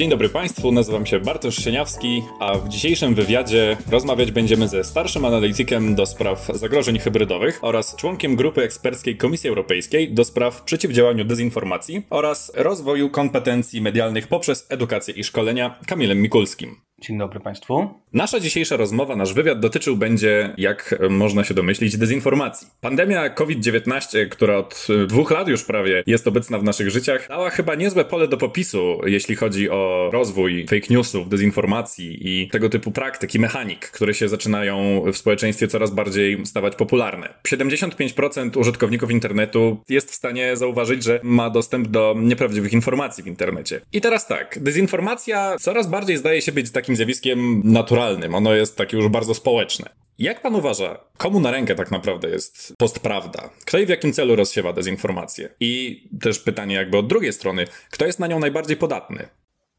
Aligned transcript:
Dzień 0.00 0.10
dobry 0.10 0.28
Państwu, 0.28 0.72
nazywam 0.72 1.06
się 1.06 1.20
Bartosz 1.20 1.56
Sieniawski, 1.56 2.22
a 2.38 2.58
w 2.58 2.68
dzisiejszym 2.68 3.14
wywiadzie 3.14 3.76
rozmawiać 3.90 4.32
będziemy 4.32 4.68
ze 4.68 4.84
starszym 4.84 5.24
analitykiem 5.24 5.94
do 5.94 6.06
spraw 6.06 6.50
zagrożeń 6.54 6.98
hybrydowych 6.98 7.58
oraz 7.62 7.96
członkiem 7.96 8.36
grupy 8.36 8.62
eksperckiej 8.62 9.16
Komisji 9.16 9.48
Europejskiej 9.48 10.14
do 10.14 10.24
spraw 10.24 10.62
przeciwdziałania 10.62 11.24
dezinformacji 11.24 12.02
oraz 12.10 12.52
rozwoju 12.54 13.10
kompetencji 13.10 13.80
medialnych 13.80 14.28
poprzez 14.28 14.66
edukację 14.68 15.14
i 15.14 15.24
szkolenia 15.24 15.78
Kamilem 15.86 16.22
Mikulskim. 16.22 16.76
Dzień 17.00 17.18
dobry 17.18 17.40
Państwu. 17.40 17.88
Nasza 18.12 18.40
dzisiejsza 18.40 18.76
rozmowa, 18.76 19.16
nasz 19.16 19.34
wywiad 19.34 19.60
dotyczył 19.60 19.96
będzie, 19.96 20.54
jak 20.58 20.98
można 21.10 21.44
się 21.44 21.54
domyślić, 21.54 21.96
dezinformacji. 21.96 22.68
Pandemia 22.80 23.30
COVID-19, 23.30 24.28
która 24.28 24.56
od 24.56 24.86
dwóch 25.06 25.30
lat 25.30 25.48
już 25.48 25.64
prawie 25.64 26.02
jest 26.06 26.28
obecna 26.28 26.58
w 26.58 26.64
naszych 26.64 26.90
życiach, 26.90 27.28
dała 27.28 27.50
chyba 27.50 27.74
niezłe 27.74 28.04
pole 28.04 28.28
do 28.28 28.36
popisu, 28.36 29.00
jeśli 29.06 29.36
chodzi 29.36 29.70
o 29.70 30.10
rozwój 30.12 30.66
fake 30.66 30.86
newsów, 30.90 31.28
dezinformacji 31.28 32.18
i 32.28 32.48
tego 32.48 32.68
typu 32.68 32.90
praktyk 32.90 33.34
i 33.34 33.38
mechanik, 33.38 33.90
które 33.90 34.14
się 34.14 34.28
zaczynają 34.28 35.04
w 35.12 35.16
społeczeństwie 35.16 35.68
coraz 35.68 35.90
bardziej 35.90 36.46
stawać 36.46 36.76
popularne. 36.76 37.34
75% 37.48 38.58
użytkowników 38.58 39.10
internetu 39.10 39.82
jest 39.88 40.10
w 40.10 40.14
stanie 40.14 40.56
zauważyć, 40.56 41.04
że 41.04 41.20
ma 41.22 41.50
dostęp 41.50 41.88
do 41.88 42.14
nieprawdziwych 42.18 42.72
informacji 42.72 43.24
w 43.24 43.26
internecie. 43.26 43.80
I 43.92 44.00
teraz 44.00 44.26
tak, 44.26 44.58
dezinformacja 44.62 45.56
coraz 45.60 45.86
bardziej 45.86 46.16
zdaje 46.16 46.42
się 46.42 46.52
być 46.52 46.70
takim 46.70 46.89
takim 46.90 46.96
zjawiskiem 46.96 47.62
naturalnym. 47.64 48.34
Ono 48.34 48.54
jest 48.54 48.76
takie 48.76 48.96
już 48.96 49.08
bardzo 49.08 49.34
społeczne. 49.34 49.90
Jak 50.18 50.42
pan 50.42 50.54
uważa, 50.54 51.00
komu 51.16 51.40
na 51.40 51.50
rękę 51.50 51.74
tak 51.74 51.90
naprawdę 51.90 52.28
jest 52.28 52.74
postprawda? 52.78 53.50
Kto 53.66 53.78
i 53.78 53.86
w 53.86 53.88
jakim 53.88 54.12
celu 54.12 54.36
rozsiewa 54.36 54.72
dezinformację? 54.72 55.48
I 55.60 56.02
też 56.20 56.38
pytanie 56.38 56.74
jakby 56.74 56.98
od 56.98 57.06
drugiej 57.06 57.32
strony, 57.32 57.64
kto 57.90 58.06
jest 58.06 58.18
na 58.18 58.26
nią 58.26 58.38
najbardziej 58.38 58.76
podatny? 58.76 59.28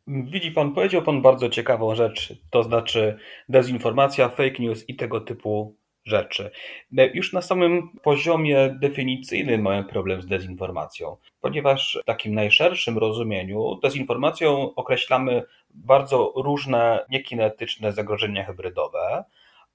Widzi 0.07 0.51
pan, 0.51 0.73
powiedział 0.73 1.01
pan 1.01 1.21
bardzo 1.21 1.49
ciekawą 1.49 1.95
rzecz, 1.95 2.33
to 2.49 2.63
znaczy 2.63 3.17
dezinformacja, 3.49 4.29
fake 4.29 4.59
news 4.59 4.89
i 4.89 4.95
tego 4.95 5.21
typu 5.21 5.75
rzeczy. 6.05 6.51
Już 7.13 7.33
na 7.33 7.41
samym 7.41 7.89
poziomie 8.03 8.77
definicyjnym 8.81 9.61
mamy 9.61 9.83
problem 9.83 10.21
z 10.21 10.27
dezinformacją, 10.27 11.17
ponieważ 11.41 11.99
w 12.01 12.05
takim 12.05 12.33
najszerszym 12.33 12.97
rozumieniu 12.97 13.79
dezinformacją 13.83 14.75
określamy 14.75 15.43
bardzo 15.69 16.33
różne 16.35 17.05
niekinetyczne 17.09 17.91
zagrożenia 17.91 18.45
hybrydowe 18.45 19.23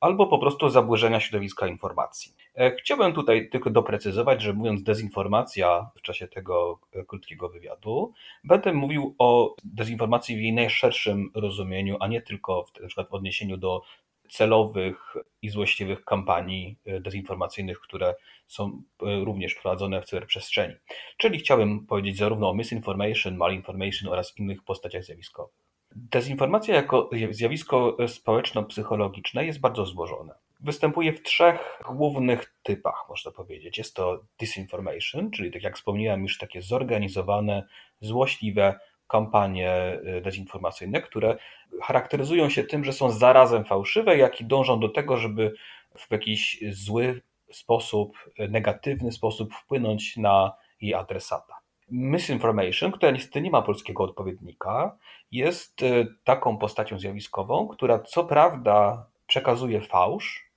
albo 0.01 0.27
po 0.27 0.39
prostu 0.39 0.69
zaburzenia 0.69 1.21
środowiska 1.21 1.67
informacji. 1.67 2.35
E, 2.55 2.77
chciałbym 2.77 3.13
tutaj 3.13 3.49
tylko 3.49 3.71
doprecyzować, 3.71 4.43
że 4.43 4.53
mówiąc 4.53 4.83
dezinformacja 4.83 5.91
w 5.97 6.03
czasie 6.03 6.29
tego 6.29 6.81
e, 6.93 7.05
krótkiego 7.05 7.49
wywiadu, 7.49 8.13
będę 8.45 8.73
mówił 8.73 9.15
o 9.19 9.55
dezinformacji 9.65 10.37
w 10.37 10.41
jej 10.41 10.53
najszerszym 10.53 11.31
rozumieniu, 11.35 11.97
a 12.01 12.07
nie 12.07 12.23
tylko 12.23 12.65
w, 12.65 12.81
na 12.81 12.87
przykład 12.87 13.09
w 13.09 13.15
odniesieniu 13.15 13.57
do 13.57 13.83
celowych 14.29 15.15
i 15.43 15.49
złośliwych 15.49 16.05
kampanii 16.05 16.79
e, 16.87 17.01
dezinformacyjnych, 17.01 17.81
które 17.81 18.15
są 18.47 18.83
również 19.01 19.55
prowadzone 19.55 20.03
w 20.03 20.05
cyberprzestrzeni. 20.05 20.75
Czyli 21.17 21.39
chciałbym 21.39 21.87
powiedzieć 21.87 22.17
zarówno 22.17 22.51
o 22.51 22.55
misinformation, 22.55 23.37
malinformation 23.37 24.13
oraz 24.13 24.39
innych 24.39 24.65
postaciach 24.65 25.05
zjawiskowych. 25.05 25.55
Dezinformacja 25.97 26.75
jako 26.75 27.11
zjawisko 27.31 27.97
społeczno-psychologiczne 28.09 29.47
jest 29.47 29.61
bardzo 29.61 29.87
złożone. 29.87 30.35
Występuje 30.61 31.13
w 31.13 31.23
trzech 31.23 31.83
głównych 31.91 32.55
typach, 32.63 33.05
można 33.09 33.33
powiedzieć. 33.33 33.79
Jest 33.79 33.97
to 33.97 34.21
disinformation, 34.39 35.31
czyli 35.31 35.51
tak 35.51 35.63
jak 35.63 35.77
wspomniałem, 35.77 36.23
już 36.23 36.39
takie 36.39 36.63
zorganizowane, 36.63 37.67
złośliwe 38.01 38.79
kampanie 39.09 40.01
y, 40.19 40.21
dezinformacyjne, 40.21 41.03
które 41.03 41.36
charakteryzują 41.83 42.51
się 42.51 42.64
tym, 42.64 42.85
że 42.85 42.92
są 42.92 43.11
zarazem 43.11 43.64
fałszywe, 43.64 44.17
jak 44.17 44.41
i 44.41 44.45
dążą 44.45 44.80
do 44.80 44.89
tego, 44.89 45.17
żeby 45.17 45.55
w 45.97 46.11
jakiś 46.11 46.64
zły 46.70 47.23
sposób, 47.53 48.19
negatywny 48.39 49.13
sposób 49.13 49.55
wpłynąć 49.55 50.17
na 50.17 50.53
jej 50.80 50.95
adresata. 50.95 51.55
Misinformation, 51.91 52.92
która 52.92 53.13
niestety 53.13 53.41
nie 53.41 53.51
ma 53.51 53.63
polskiego 53.63 54.05
odpowiednika, 54.05 54.97
jest 55.30 55.83
e, 55.83 56.07
taką 56.25 56.59
postacią 56.59 56.98
zjawiskową, 56.98 57.69
która 57.69 57.98
co 57.98 58.25
prawda 58.25 59.07
przekazuje 59.27 59.80
fałsz, 59.80 60.51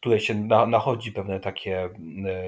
tutaj 0.00 0.20
się 0.20 0.34
nachodzi 0.66 1.12
pewne 1.12 1.40
takie 1.40 1.84
e, 1.84 1.90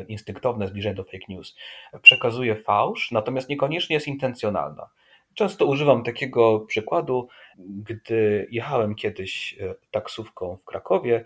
instynktowne 0.02 0.68
zbliżenie 0.68 0.94
do 0.94 1.04
fake 1.04 1.24
news, 1.28 1.56
przekazuje 2.02 2.56
fałsz, 2.56 3.10
natomiast 3.10 3.48
niekoniecznie 3.48 3.94
jest 3.94 4.08
intencjonalna. 4.08 4.88
Często 5.34 5.66
używam 5.66 6.04
takiego 6.04 6.60
przykładu, 6.60 7.28
gdy 7.58 8.48
jechałem 8.50 8.94
kiedyś 8.94 9.56
e, 9.60 9.74
taksówką 9.90 10.56
w 10.56 10.64
Krakowie, 10.64 11.24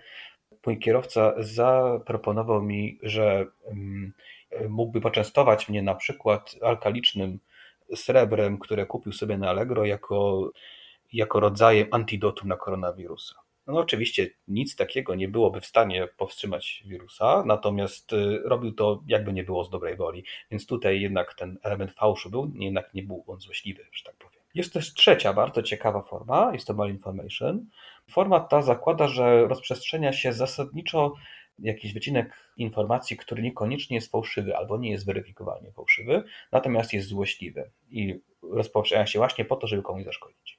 mój 0.66 0.78
kierowca 0.78 1.34
zaproponował 1.38 2.62
mi, 2.62 2.98
że 3.02 3.46
mm, 3.66 4.12
mógłby 4.68 5.00
poczęstować 5.00 5.68
mnie 5.68 5.82
na 5.82 5.94
przykład 5.94 6.56
alkalicznym 6.62 7.38
srebrem, 7.94 8.58
które 8.58 8.86
kupił 8.86 9.12
sobie 9.12 9.38
na 9.38 9.50
Allegro 9.50 9.84
jako, 9.84 10.50
jako 11.12 11.40
rodzajem 11.40 11.88
antidotum 11.90 12.48
na 12.48 12.56
koronawirusa. 12.56 13.43
No 13.66 13.78
oczywiście 13.78 14.30
nic 14.48 14.76
takiego 14.76 15.14
nie 15.14 15.28
byłoby 15.28 15.60
w 15.60 15.66
stanie 15.66 16.08
powstrzymać 16.16 16.82
wirusa, 16.86 17.42
natomiast 17.46 18.12
y, 18.12 18.38
robił 18.44 18.72
to 18.72 19.02
jakby 19.06 19.32
nie 19.32 19.44
było 19.44 19.64
z 19.64 19.70
dobrej 19.70 19.96
woli, 19.96 20.24
więc 20.50 20.66
tutaj 20.66 21.00
jednak 21.00 21.34
ten 21.34 21.58
element 21.62 21.92
fałszu 21.92 22.30
był, 22.30 22.52
jednak 22.54 22.94
nie 22.94 23.02
był 23.02 23.24
on 23.26 23.40
złośliwy, 23.40 23.86
że 23.92 24.04
tak 24.04 24.16
powiem. 24.16 24.40
Jest 24.54 24.72
też 24.72 24.94
trzecia 24.94 25.32
bardzo 25.32 25.62
ciekawa 25.62 26.02
forma, 26.02 26.50
jest 26.52 26.66
to 26.66 26.74
malinformation. 26.74 27.66
Forma 28.10 28.40
ta 28.40 28.62
zakłada, 28.62 29.08
że 29.08 29.48
rozprzestrzenia 29.48 30.12
się 30.12 30.32
zasadniczo 30.32 31.14
jakiś 31.58 31.92
wycinek 31.92 32.52
informacji, 32.56 33.16
który 33.16 33.42
niekoniecznie 33.42 33.96
jest 33.96 34.10
fałszywy 34.10 34.56
albo 34.56 34.78
nie 34.78 34.90
jest 34.90 35.06
weryfikowalnie 35.06 35.72
fałszywy, 35.72 36.24
natomiast 36.52 36.92
jest 36.92 37.08
złośliwy 37.08 37.70
i 37.90 38.20
rozpowszechnia 38.42 39.06
się 39.06 39.18
właśnie 39.18 39.44
po 39.44 39.56
to, 39.56 39.66
żeby 39.66 39.82
komuś 39.82 40.04
zaszkodzić. 40.04 40.53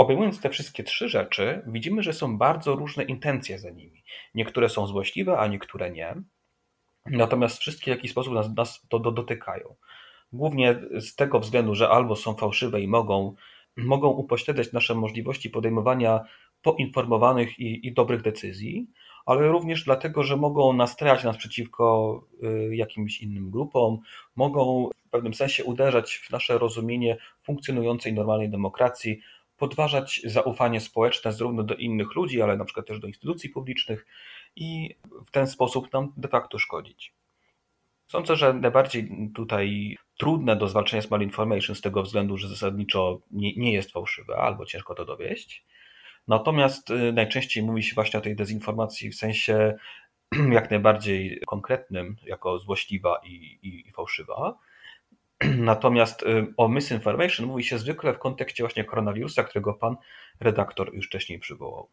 Obejmując 0.00 0.40
te 0.40 0.50
wszystkie 0.50 0.84
trzy 0.84 1.08
rzeczy, 1.08 1.62
widzimy, 1.66 2.02
że 2.02 2.12
są 2.12 2.38
bardzo 2.38 2.74
różne 2.74 3.04
intencje 3.04 3.58
za 3.58 3.70
nimi. 3.70 4.04
Niektóre 4.34 4.68
są 4.68 4.86
złośliwe, 4.86 5.38
a 5.38 5.46
niektóre 5.46 5.90
nie. 5.90 6.14
Natomiast 7.06 7.58
wszystkie 7.58 7.84
w 7.84 7.96
jakiś 7.96 8.10
sposób 8.10 8.34
nas, 8.34 8.54
nas 8.56 8.86
to 8.88 8.98
dotykają. 8.98 9.74
Głównie 10.32 10.80
z 10.98 11.14
tego 11.14 11.40
względu, 11.40 11.74
że 11.74 11.88
albo 11.88 12.16
są 12.16 12.34
fałszywe 12.34 12.80
i 12.80 12.88
mogą, 12.88 13.34
mogą 13.76 14.08
upośledzać 14.08 14.72
nasze 14.72 14.94
możliwości 14.94 15.50
podejmowania 15.50 16.20
poinformowanych 16.62 17.58
i, 17.58 17.86
i 17.86 17.92
dobrych 17.92 18.22
decyzji, 18.22 18.86
ale 19.26 19.48
również 19.48 19.84
dlatego, 19.84 20.22
że 20.22 20.36
mogą 20.36 20.72
nastrajać 20.72 21.24
nas 21.24 21.36
przeciwko 21.36 22.20
y, 22.70 22.76
jakimś 22.76 23.20
innym 23.20 23.50
grupom, 23.50 23.98
mogą 24.36 24.88
w 25.06 25.10
pewnym 25.10 25.34
sensie 25.34 25.64
uderzać 25.64 26.14
w 26.14 26.30
nasze 26.30 26.58
rozumienie 26.58 27.16
funkcjonującej 27.42 28.12
normalnej 28.12 28.50
demokracji, 28.50 29.20
podważać 29.60 30.20
zaufanie 30.24 30.80
społeczne 30.80 31.32
zarówno 31.32 31.62
do 31.62 31.74
innych 31.74 32.14
ludzi, 32.14 32.42
ale 32.42 32.56
na 32.56 32.64
przykład 32.64 32.86
też 32.86 33.00
do 33.00 33.06
instytucji 33.06 33.50
publicznych 33.50 34.06
i 34.56 34.96
w 35.26 35.30
ten 35.30 35.46
sposób 35.46 35.92
nam 35.92 36.12
de 36.16 36.28
facto 36.28 36.58
szkodzić. 36.58 37.14
Sądzę, 38.08 38.36
że 38.36 38.54
najbardziej 38.54 39.30
tutaj 39.34 39.96
trudne 40.18 40.56
do 40.56 40.68
zwalczenia 40.68 40.98
jest 40.98 41.10
malinformation 41.10 41.76
z 41.76 41.80
tego 41.80 42.02
względu, 42.02 42.36
że 42.36 42.48
zasadniczo 42.48 43.20
nie, 43.30 43.56
nie 43.56 43.72
jest 43.72 43.92
fałszywe 43.92 44.36
albo 44.36 44.66
ciężko 44.66 44.94
to 44.94 45.04
dowieść. 45.04 45.64
Natomiast 46.28 46.90
y, 46.90 47.12
najczęściej 47.12 47.62
mówi 47.62 47.82
się 47.82 47.94
właśnie 47.94 48.18
o 48.18 48.22
tej 48.22 48.36
dezinformacji 48.36 49.10
w 49.10 49.14
sensie 49.14 49.76
jak 50.58 50.70
najbardziej 50.70 51.40
konkretnym, 51.46 52.16
jako 52.22 52.58
złośliwa 52.58 53.20
i, 53.24 53.34
i, 53.62 53.88
i 53.88 53.92
fałszywa. 53.92 54.58
Natomiast 55.58 56.22
y, 56.22 56.54
o 56.56 56.68
misinformation 56.68 57.46
mówi 57.46 57.64
się 57.64 57.78
zwykle 57.78 58.14
w 58.14 58.18
kontekście 58.18 58.62
właśnie 58.62 58.84
koronawirusa, 58.84 59.44
którego 59.44 59.74
pan 59.74 59.96
redaktor 60.40 60.94
już 60.94 61.06
wcześniej 61.06 61.38
przywołał. 61.38 61.88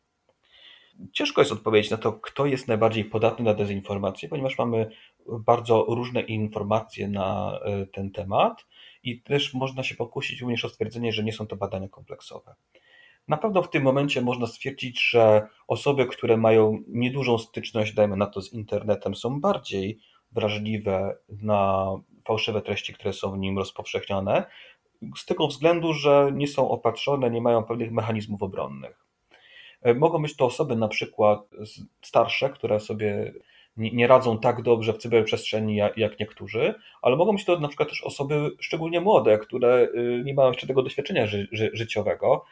Ciężko 1.13 1.41
jest 1.41 1.51
odpowiedzieć 1.51 1.91
na 1.91 1.97
to, 1.97 2.13
kto 2.13 2.45
jest 2.45 2.67
najbardziej 2.67 3.05
podatny 3.05 3.45
na 3.45 3.53
dezinformację, 3.53 4.29
ponieważ 4.29 4.57
mamy 4.57 4.89
bardzo 5.27 5.85
różne 5.89 6.21
informacje 6.21 7.07
na 7.07 7.59
y, 7.83 7.87
ten 7.87 8.11
temat 8.11 8.65
i 9.03 9.21
też 9.21 9.53
można 9.53 9.83
się 9.83 9.95
pokusić 9.95 10.41
również 10.41 10.65
o 10.65 10.69
stwierdzenie, 10.69 11.13
że 11.13 11.23
nie 11.23 11.33
są 11.33 11.47
to 11.47 11.55
badania 11.55 11.87
kompleksowe. 11.87 12.55
Na 13.27 13.37
pewno 13.37 13.61
w 13.61 13.69
tym 13.69 13.83
momencie 13.83 14.21
można 14.21 14.47
stwierdzić, 14.47 15.09
że 15.09 15.47
osoby, 15.67 16.05
które 16.05 16.37
mają 16.37 16.79
niedużą 16.87 17.37
styczność, 17.37 17.93
dajmy 17.93 18.17
na 18.17 18.25
to, 18.25 18.41
z 18.41 18.53
internetem, 18.53 19.15
są 19.15 19.41
bardziej 19.41 19.99
wrażliwe 20.31 21.17
na 21.29 21.91
fałszywe 22.27 22.61
treści, 22.61 22.93
które 22.93 23.13
są 23.13 23.31
w 23.31 23.37
nim 23.37 23.57
rozpowszechnione, 23.57 24.43
z 25.17 25.25
tego 25.25 25.47
względu, 25.47 25.93
że 25.93 26.31
nie 26.33 26.47
są 26.47 26.69
opatrzone, 26.69 27.31
nie 27.31 27.41
mają 27.41 27.63
pewnych 27.63 27.91
mechanizmów 27.91 28.43
obronnych. 28.43 29.05
E, 29.81 29.93
mogą 29.93 30.21
być 30.21 30.35
to 30.35 30.45
osoby 30.45 30.75
na 30.75 30.87
przykład 30.87 31.49
starsze, 32.01 32.49
które 32.49 32.79
sobie 32.79 33.33
nie 33.77 34.07
radzą 34.07 34.39
tak 34.39 34.61
dobrze 34.61 34.93
w 34.93 34.97
cyberprzestrzeni 34.97 35.75
jak, 35.75 36.19
niektórzy, 36.19 36.73
ale 37.01 37.15
mogą 37.15 37.33
być 37.33 37.45
to 37.45 37.59
na 37.59 37.67
przykład 37.67 37.89
też 37.89 38.03
osoby 38.03 38.51
szczególnie 38.59 39.01
młode, 39.01 39.37
które 39.37 39.87
y, 39.95 40.23
nie 40.25 40.33
mają 40.33 40.47
jeszcze 40.47 40.67
tego 40.67 40.83
doświadczenia 40.83 41.27
ży, 41.27 41.47
życiowego 41.73 42.45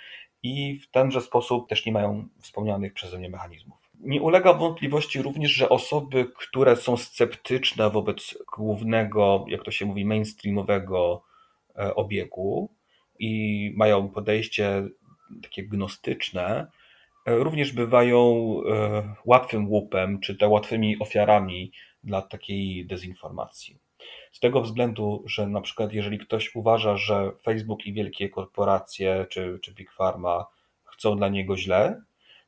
i 0.44 0.80
w 0.80 0.92
tenże 0.92 1.22
sposób 1.22 1.70
też 1.70 1.86
nie 1.86 1.92
mają 1.92 2.28
wspomnianych 2.42 2.94
przeze 2.94 3.18
mnie 3.18 3.30
mechanizmów. 3.30 3.85
Nie 4.00 4.22
ulega 4.22 4.54
wątpliwości 4.54 5.22
również, 5.22 5.52
że 5.52 5.70
osoby, 5.70 6.32
które 6.38 6.76
są 6.76 6.98
sceptyczne 6.98 7.90
wobec 7.90 8.38
głównego, 8.56 9.46
jak 9.48 9.64
to 9.64 9.72
się 9.72 9.86
mówi, 9.86 10.06
mainstreamowego 10.06 11.24
e, 11.76 11.96
obiegu 11.96 12.70
i 13.20 13.72
mają 13.76 14.10
podejście 14.10 14.84
takie 15.44 15.64
gnostyczne, 15.64 16.68
e, 17.26 17.36
również 17.36 17.72
bywają 17.72 18.20
e, 18.70 19.16
łatwym 19.26 19.70
łupem, 19.70 20.20
czy 20.20 20.36
te 20.36 20.48
łatwymi 20.48 21.00
ofiarami 21.00 21.72
dla 22.04 22.22
takiej 22.22 22.86
dezinformacji. 22.86 23.80
Z 24.32 24.40
tego 24.40 24.62
względu, 24.62 25.24
że 25.26 25.48
na 25.48 25.62
przykład 25.62 25.94
jeżeli 25.94 26.20
ktoś 26.20 26.56
uważa, 26.56 26.98
że 26.98 27.32
Facebook 27.44 27.86
i 27.86 27.94
wielkie 27.94 28.30
korporacje 28.30 29.26
czy, 29.30 29.60
czy 29.62 29.74
Big 29.74 29.92
Pharma 29.92 30.46
chcą 30.84 31.18
dla 31.18 31.30
niego 31.30 31.58
źle, 31.58 32.02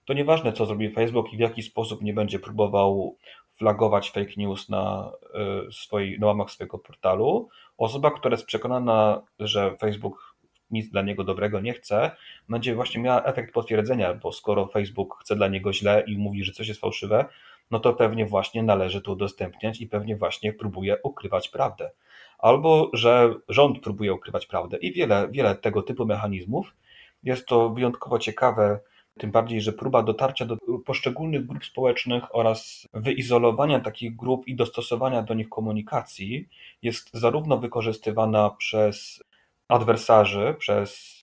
to 0.07 0.13
nieważne 0.13 0.53
co 0.53 0.65
zrobi 0.65 0.91
Facebook 0.91 1.33
i 1.33 1.37
w 1.37 1.39
jaki 1.39 1.63
sposób 1.63 2.01
nie 2.01 2.13
będzie 2.13 2.39
próbował 2.39 3.17
flagować 3.55 4.11
fake 4.11 4.31
news 4.37 4.69
na, 4.69 5.11
e, 5.33 5.71
swoi, 5.71 6.19
na 6.19 6.27
łamach 6.27 6.51
swojego 6.51 6.79
portalu, 6.79 7.49
osoba, 7.77 8.11
która 8.11 8.33
jest 8.33 8.45
przekonana, 8.45 9.21
że 9.39 9.75
Facebook 9.77 10.35
nic 10.71 10.89
dla 10.89 11.01
niego 11.01 11.23
dobrego 11.23 11.59
nie 11.59 11.73
chce, 11.73 12.11
będzie 12.49 12.75
właśnie 12.75 13.01
miała 13.01 13.23
efekt 13.23 13.53
potwierdzenia, 13.53 14.13
bo 14.13 14.31
skoro 14.31 14.67
Facebook 14.67 15.17
chce 15.21 15.35
dla 15.35 15.47
niego 15.47 15.73
źle 15.73 16.03
i 16.07 16.17
mówi, 16.17 16.43
że 16.43 16.51
coś 16.51 16.67
jest 16.67 16.81
fałszywe, 16.81 17.25
no 17.71 17.79
to 17.79 17.93
pewnie 17.93 18.25
właśnie 18.25 18.63
należy 18.63 19.01
to 19.01 19.11
udostępniać 19.11 19.81
i 19.81 19.87
pewnie 19.87 20.15
właśnie 20.15 20.53
próbuje 20.53 20.97
ukrywać 21.03 21.49
prawdę. 21.49 21.91
Albo, 22.37 22.89
że 22.93 23.33
rząd 23.49 23.79
próbuje 23.79 24.13
ukrywać 24.13 24.45
prawdę 24.45 24.77
i 24.77 24.93
wiele, 24.93 25.27
wiele 25.31 25.55
tego 25.55 25.81
typu 25.81 26.05
mechanizmów. 26.05 26.75
Jest 27.23 27.45
to 27.45 27.69
wyjątkowo 27.69 28.19
ciekawe, 28.19 28.79
tym 29.17 29.31
bardziej, 29.31 29.61
że 29.61 29.73
próba 29.73 30.03
dotarcia 30.03 30.45
do 30.45 30.57
poszczególnych 30.85 31.45
grup 31.45 31.65
społecznych 31.65 32.35
oraz 32.35 32.87
wyizolowania 32.93 33.79
takich 33.79 34.15
grup 34.15 34.47
i 34.47 34.55
dostosowania 34.55 35.21
do 35.23 35.33
nich 35.33 35.49
komunikacji 35.49 36.49
jest 36.81 37.09
zarówno 37.13 37.57
wykorzystywana 37.57 38.49
przez 38.49 39.23
adwersarzy, 39.67 40.55
przez 40.59 41.17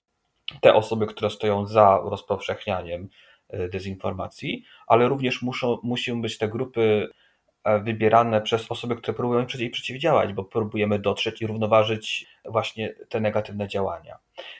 te 0.61 0.73
osoby, 0.73 1.07
które 1.07 1.29
stoją 1.29 1.65
za 1.65 1.99
rozpowszechnianiem 2.03 3.09
e, 3.49 3.69
dezinformacji, 3.69 4.63
ale 4.87 5.07
również 5.07 5.41
muszą, 5.41 5.77
muszą 5.83 6.21
być 6.21 6.37
te 6.37 6.47
grupy 6.47 7.09
wybierane 7.83 8.41
przez 8.41 8.71
osoby, 8.71 8.95
które 8.95 9.13
próbują 9.13 9.45
jej 9.59 9.69
przeciwdziałać, 9.69 10.33
bo 10.33 10.43
próbujemy 10.43 10.99
dotrzeć 10.99 11.41
i 11.41 11.47
równoważyć 11.47 12.27
właśnie 12.45 12.95
te 13.09 13.19
negatywne 13.19 13.67
działania. 13.67 14.17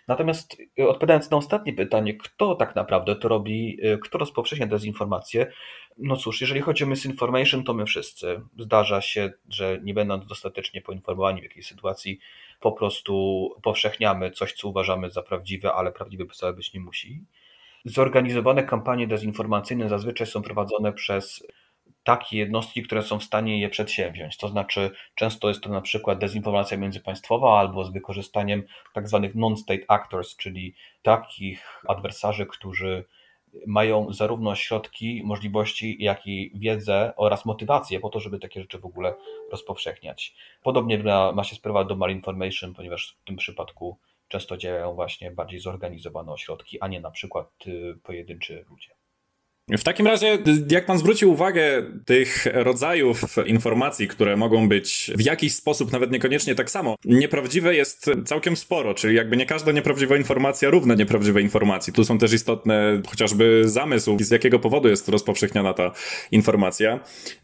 Natomiast 0.07 0.57
e, 0.79 0.87
odpowiadając 0.87 1.31
na 1.31 1.37
ostatnie 1.37 1.73
pytanie, 1.73 2.13
kto 2.13 2.55
tak 2.55 2.75
naprawdę 2.75 3.15
to 3.15 3.27
robi, 3.27 3.79
kto 4.01 4.17
rozpowszechnia 4.17 4.67
dezinformację, 4.67 5.51
no 5.97 6.15
cóż, 6.15 6.41
jeżeli 6.41 6.61
chodzi 6.61 6.83
o 6.83 6.87
misinformation, 6.87 7.63
to 7.63 7.73
my 7.73 7.85
wszyscy. 7.85 8.41
Zdarza 8.59 9.01
się, 9.01 9.31
że 9.49 9.79
nie 9.83 9.93
będąc 9.93 10.27
dostatecznie 10.27 10.81
poinformowani 10.81 11.41
w 11.41 11.43
jakiejś 11.43 11.67
sytuacji, 11.67 12.19
po 12.59 12.71
prostu 12.71 13.49
powszechniamy 13.63 14.31
coś, 14.31 14.53
co 14.53 14.67
uważamy 14.67 15.11
za 15.11 15.21
prawdziwe, 15.21 15.73
ale 15.73 15.91
prawdziwe 15.91 16.25
wcale 16.25 16.53
być 16.53 16.73
nie 16.73 16.79
musi. 16.79 17.21
Zorganizowane 17.85 18.63
kampanie 18.63 19.07
dezinformacyjne 19.07 19.89
zazwyczaj 19.89 20.27
są 20.27 20.41
prowadzone 20.41 20.93
przez 20.93 21.47
takie 22.05 22.37
jednostki, 22.37 22.83
które 22.83 23.03
są 23.03 23.19
w 23.19 23.23
stanie 23.23 23.59
je 23.59 23.69
przedsięwziąć. 23.69 24.37
To 24.37 24.47
znaczy, 24.47 24.91
często 25.15 25.47
jest 25.47 25.61
to 25.61 25.69
na 25.69 25.81
przykład 25.81 26.19
dezinformacja 26.19 26.77
międzypaństwowa 26.77 27.59
albo 27.59 27.85
z 27.85 27.93
wykorzystaniem 27.93 28.63
tak 28.93 29.07
zwanych 29.07 29.35
non-state 29.35 29.83
actors, 29.87 30.35
czyli 30.35 30.75
takich 31.01 31.83
adwersarzy, 31.87 32.45
którzy 32.45 33.05
mają 33.67 34.13
zarówno 34.13 34.55
środki, 34.55 35.21
możliwości, 35.25 35.97
jak 35.99 36.27
i 36.27 36.51
wiedzę 36.55 37.13
oraz 37.17 37.45
motywację 37.45 37.99
po 37.99 38.09
to, 38.09 38.19
żeby 38.19 38.39
takie 38.39 38.61
rzeczy 38.61 38.79
w 38.79 38.85
ogóle 38.85 39.13
rozpowszechniać. 39.51 40.35
Podobnie 40.63 41.03
ma 41.33 41.43
się 41.43 41.55
sprawa 41.55 41.83
do 41.83 41.95
malinformation, 41.95 42.73
ponieważ 42.73 43.17
w 43.21 43.25
tym 43.25 43.35
przypadku 43.35 43.97
często 44.27 44.57
działają 44.57 44.93
właśnie 44.93 45.31
bardziej 45.31 45.59
zorganizowane 45.59 46.31
ośrodki, 46.31 46.81
a 46.81 46.87
nie 46.87 46.99
na 46.99 47.11
przykład 47.11 47.47
y, 47.67 47.97
pojedynczy 48.03 48.65
ludzie. 48.69 48.94
W 49.69 49.83
takim 49.83 50.07
razie, 50.07 50.37
jak 50.71 50.85
pan 50.85 50.97
zwrócił 50.97 51.31
uwagę 51.31 51.83
tych 52.05 52.45
rodzajów 52.53 53.21
informacji, 53.45 54.07
które 54.07 54.37
mogą 54.37 54.69
być 54.69 55.11
w 55.15 55.21
jakiś 55.25 55.55
sposób, 55.55 55.91
nawet 55.91 56.11
niekoniecznie 56.11 56.55
tak 56.55 56.71
samo, 56.71 56.95
nieprawdziwe 57.05 57.75
jest 57.75 58.11
całkiem 58.25 58.55
sporo, 58.55 58.93
czyli 58.93 59.15
jakby 59.15 59.37
nie 59.37 59.45
każda 59.45 59.71
nieprawdziwa 59.71 60.17
informacja 60.17 60.69
równa 60.69 60.95
nieprawdziwej 60.95 61.43
informacji. 61.43 61.93
Tu 61.93 62.05
są 62.05 62.17
też 62.17 62.33
istotne 62.33 63.01
chociażby 63.07 63.61
zamysł, 63.65 64.17
z 64.19 64.31
jakiego 64.31 64.59
powodu 64.59 64.89
jest 64.89 65.09
rozpowszechniana 65.09 65.73
ta 65.73 65.91
informacja. 66.31 66.99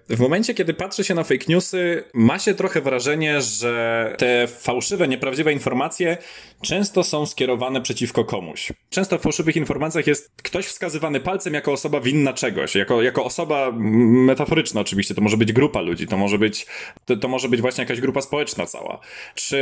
W 0.10 0.20
momencie, 0.20 0.54
kiedy 0.54 0.74
patrzy 0.74 1.04
się 1.04 1.16
na 1.16 1.24
fake 1.24 1.46
newsy, 1.50 2.04
ma 2.14 2.40
się 2.40 2.54
trochę 2.54 2.82
wrażenie, 2.82 3.42
że 3.42 4.16
te 4.18 4.48
fałszywe, 4.48 5.08
nieprawdziwe 5.08 5.54
informacje 5.54 6.18
często 6.62 7.04
są 7.04 7.26
skierowane 7.26 7.82
przeciwko 7.82 8.26
komuś. 8.26 8.74
Często 8.90 9.18
w 9.18 9.22
fałszywych 9.22 9.56
informacjach 9.56 10.08
jest 10.08 10.32
ktoś 10.44 10.66
wskazywany 10.66 11.20
palcem 11.20 11.54
jako 11.54 11.72
osoba 11.72 12.00
winna 12.00 12.11
czegoś, 12.36 12.76
jako, 12.76 13.02
jako 13.02 13.26
osoba 13.26 13.72
metaforyczna 13.72 14.82
oczywiście, 14.82 15.16
to 15.16 15.22
może 15.22 15.38
być 15.38 15.54
grupa 15.54 15.82
ludzi, 15.82 16.08
to 16.08 16.18
może 16.18 16.38
być, 16.38 16.66
to, 17.06 17.18
to 17.18 17.28
może 17.28 17.50
być 17.50 17.62
właśnie 17.62 17.82
jakaś 17.82 18.02
grupa 18.02 18.22
społeczna 18.22 18.66
cała. 18.66 19.00
Czy 19.36 19.62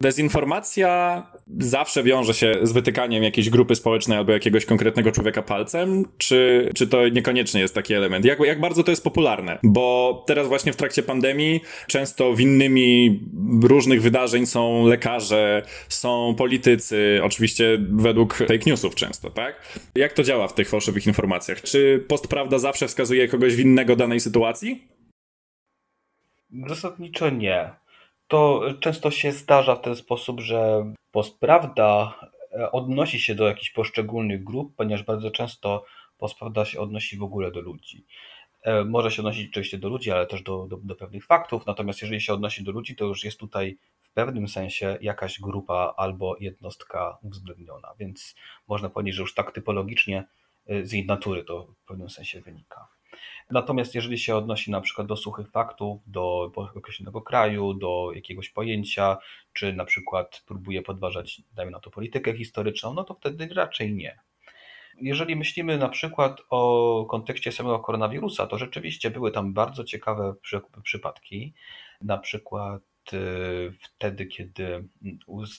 dezinformacja 0.00 1.22
zawsze 1.58 2.02
wiąże 2.02 2.34
się 2.34 2.54
z 2.62 2.72
wytykaniem 2.72 3.22
jakiejś 3.22 3.50
grupy 3.50 3.74
społecznej 3.74 4.18
albo 4.18 4.32
jakiegoś 4.32 4.64
konkretnego 4.64 5.12
człowieka 5.12 5.42
palcem, 5.42 6.04
czy, 6.18 6.70
czy 6.74 6.86
to 6.86 7.08
niekoniecznie 7.08 7.60
jest 7.60 7.74
taki 7.74 7.94
element? 7.94 8.24
Jak, 8.24 8.40
jak 8.40 8.60
bardzo 8.60 8.84
to 8.84 8.90
jest 8.90 9.04
popularne? 9.04 9.58
Bo 9.62 10.24
teraz 10.26 10.48
właśnie 10.48 10.72
w 10.72 10.76
trakcie 10.76 11.02
pandemii 11.02 11.60
często 11.86 12.34
winnymi 12.34 13.20
różnych 13.62 14.02
wydarzeń 14.02 14.46
są 14.46 14.86
lekarze, 14.86 15.62
są 15.88 16.34
politycy, 16.38 17.20
oczywiście 17.22 17.78
według 17.90 18.34
fake 18.34 18.58
newsów 18.66 18.94
często, 18.94 19.30
tak? 19.30 19.54
Jak 19.94 20.12
to 20.12 20.22
działa 20.22 20.48
w 20.48 20.54
tych 20.54 20.68
fałszywych 20.68 21.06
informacjach? 21.06 21.62
Czy 21.62 21.83
postprawda 22.08 22.58
zawsze 22.58 22.88
wskazuje 22.88 23.28
kogoś 23.28 23.56
winnego 23.56 23.96
danej 23.96 24.20
sytuacji? 24.20 24.88
Zasadniczo 26.68 27.30
nie. 27.30 27.70
To 28.28 28.62
często 28.80 29.10
się 29.10 29.32
zdarza 29.32 29.76
w 29.76 29.80
ten 29.80 29.96
sposób, 29.96 30.40
że 30.40 30.92
postprawda 31.10 32.18
e, 32.52 32.72
odnosi 32.72 33.20
się 33.20 33.34
do 33.34 33.48
jakichś 33.48 33.70
poszczególnych 33.70 34.44
grup, 34.44 34.76
ponieważ 34.76 35.04
bardzo 35.04 35.30
często 35.30 35.84
postprawda 36.18 36.64
się 36.64 36.80
odnosi 36.80 37.16
w 37.16 37.22
ogóle 37.22 37.50
do 37.50 37.60
ludzi. 37.60 38.06
E, 38.62 38.84
może 38.84 39.10
się 39.10 39.22
odnosić 39.22 39.50
oczywiście 39.50 39.78
do 39.78 39.88
ludzi, 39.88 40.10
ale 40.10 40.26
też 40.26 40.42
do, 40.42 40.66
do, 40.66 40.76
do 40.76 40.94
pewnych 40.94 41.26
faktów, 41.26 41.66
natomiast 41.66 42.02
jeżeli 42.02 42.20
się 42.20 42.32
odnosi 42.32 42.64
do 42.64 42.72
ludzi, 42.72 42.96
to 42.96 43.04
już 43.04 43.24
jest 43.24 43.38
tutaj 43.38 43.78
w 44.02 44.10
pewnym 44.10 44.48
sensie 44.48 44.98
jakaś 45.00 45.40
grupa 45.40 45.94
albo 45.96 46.36
jednostka 46.40 47.18
uwzględniona, 47.22 47.94
więc 47.98 48.34
można 48.68 48.90
powiedzieć, 48.90 49.14
że 49.14 49.22
już 49.22 49.34
tak 49.34 49.52
typologicznie 49.52 50.24
z 50.82 50.92
jej 50.92 51.06
natury 51.06 51.44
to 51.44 51.66
w 51.66 51.84
pewnym 51.84 52.10
sensie 52.10 52.40
wynika. 52.40 52.88
Natomiast 53.50 53.94
jeżeli 53.94 54.18
się 54.18 54.36
odnosi 54.36 54.70
na 54.70 54.80
przykład 54.80 55.06
do 55.06 55.16
suchych 55.16 55.50
faktów, 55.50 56.00
do 56.06 56.52
określonego 56.54 57.22
kraju, 57.22 57.74
do 57.74 58.10
jakiegoś 58.14 58.48
pojęcia, 58.48 59.16
czy 59.52 59.72
na 59.72 59.84
przykład 59.84 60.42
próbuje 60.46 60.82
podważać, 60.82 61.42
dajmy 61.54 61.72
na 61.72 61.80
to, 61.80 61.90
politykę 61.90 62.36
historyczną, 62.36 62.94
no 62.94 63.04
to 63.04 63.14
wtedy 63.14 63.48
raczej 63.54 63.94
nie. 63.94 64.18
Jeżeli 65.00 65.36
myślimy 65.36 65.78
na 65.78 65.88
przykład 65.88 66.40
o 66.50 67.06
kontekście 67.10 67.52
samego 67.52 67.78
koronawirusa, 67.78 68.46
to 68.46 68.58
rzeczywiście 68.58 69.10
były 69.10 69.30
tam 69.30 69.54
bardzo 69.54 69.84
ciekawe 69.84 70.34
przypadki. 70.82 71.54
Na 72.00 72.18
przykład 72.18 72.82
y, 72.82 72.93
wtedy, 73.80 74.26
kiedy 74.26 74.88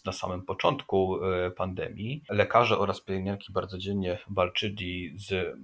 na 0.05 0.11
samym 0.11 0.41
początku 0.41 1.25
y, 1.25 1.51
pandemii 1.51 2.23
lekarze 2.29 2.79
oraz 2.79 3.01
pielęgniarki 3.01 3.53
bardzo 3.53 3.77
dziennie 3.77 4.17
walczyli 4.29 5.13
z 5.15 5.57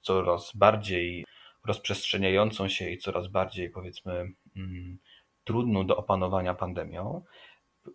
coraz 0.00 0.52
bardziej 0.54 1.24
rozprzestrzeniającą 1.66 2.68
się 2.68 2.90
i 2.90 2.98
coraz 2.98 3.28
bardziej, 3.28 3.70
powiedzmy, 3.70 4.32
mm, 4.56 4.98
trudną 5.44 5.86
do 5.86 5.96
opanowania 5.96 6.54
pandemią, 6.54 7.24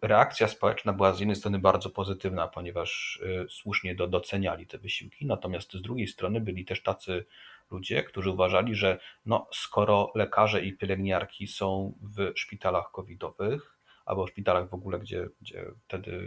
reakcja 0.01 0.47
społeczna 0.47 0.93
była 0.93 1.13
z 1.13 1.19
jednej 1.19 1.35
strony 1.35 1.59
bardzo 1.59 1.89
pozytywna, 1.89 2.47
ponieważ 2.47 3.19
y, 3.23 3.47
słusznie 3.49 3.95
doceniali 3.95 4.67
te 4.67 4.77
wysiłki, 4.77 5.25
natomiast 5.25 5.73
z 5.73 5.81
drugiej 5.81 6.07
strony 6.07 6.41
byli 6.41 6.65
też 6.65 6.83
tacy 6.83 7.25
ludzie, 7.73 8.03
którzy 8.03 8.29
uważali, 8.31 8.75
że 8.75 8.99
no, 9.25 9.47
skoro 9.51 10.11
lekarze 10.15 10.61
i 10.61 10.77
pielęgniarki 10.77 11.47
są 11.47 11.93
w 12.01 12.31
szpitalach 12.35 12.91
covidowych, 12.91 13.79
albo 14.05 14.25
w 14.25 14.29
szpitalach 14.29 14.69
w 14.69 14.73
ogóle, 14.73 14.99
gdzie, 14.99 15.27
gdzie 15.41 15.65
wtedy 15.87 16.21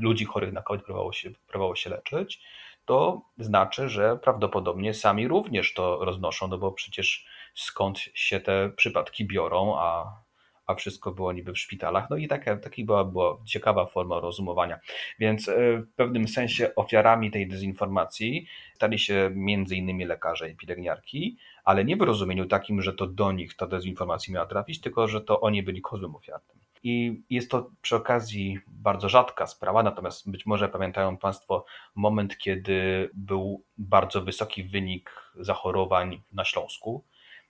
ludzi 0.00 0.24
chorych 0.24 0.52
na 0.52 0.62
COVID 0.62 0.84
próbowało 0.84 1.12
się, 1.12 1.30
próbowało 1.48 1.76
się 1.76 1.90
leczyć, 1.90 2.42
to 2.84 3.22
znaczy, 3.38 3.88
że 3.88 4.16
prawdopodobnie 4.16 4.94
sami 4.94 5.28
również 5.28 5.74
to 5.74 6.04
roznoszą, 6.04 6.48
no 6.48 6.58
bo 6.58 6.72
przecież 6.72 7.26
skąd 7.54 7.98
się 7.98 8.40
te 8.40 8.70
przypadki 8.76 9.24
biorą, 9.24 9.78
a, 9.78 10.23
a 10.66 10.74
wszystko 10.74 11.12
było 11.12 11.32
niby 11.32 11.52
w 11.52 11.58
szpitalach. 11.58 12.10
No 12.10 12.16
i 12.16 12.28
taka, 12.28 12.56
taka 12.56 12.76
była, 12.84 13.04
była 13.04 13.38
ciekawa 13.44 13.86
forma 13.86 14.20
rozumowania. 14.20 14.78
Więc 15.18 15.48
e, 15.48 15.78
w 15.78 15.94
pewnym 15.96 16.28
sensie 16.28 16.74
ofiarami 16.74 17.30
tej 17.30 17.48
dezinformacji 17.48 18.46
stali 18.74 18.98
się 18.98 19.30
między 19.34 19.76
innymi 19.76 20.04
lekarze 20.04 20.50
i 20.50 20.56
pielęgniarki, 20.56 21.36
ale 21.64 21.84
nie 21.84 21.96
w 21.96 22.02
rozumieniu 22.02 22.46
takim, 22.46 22.82
że 22.82 22.92
to 22.92 23.06
do 23.06 23.32
nich 23.32 23.56
ta 23.56 23.66
dezinformacja 23.66 24.34
miała 24.34 24.46
trafić, 24.46 24.80
tylko 24.80 25.08
że 25.08 25.20
to 25.20 25.40
oni 25.40 25.62
byli 25.62 25.80
kozłem 25.80 26.16
ofiarnym. 26.16 26.56
I 26.82 27.22
jest 27.30 27.50
to 27.50 27.70
przy 27.82 27.96
okazji 27.96 28.58
bardzo 28.66 29.08
rzadka 29.08 29.46
sprawa, 29.46 29.82
natomiast 29.82 30.30
być 30.30 30.46
może 30.46 30.68
pamiętają 30.68 31.16
Państwo 31.16 31.64
moment, 31.94 32.38
kiedy 32.38 33.10
był 33.14 33.64
bardzo 33.78 34.22
wysoki 34.22 34.64
wynik 34.64 35.10
zachorowań 35.36 36.22
na 36.32 36.44
Śląsku. 36.44 37.04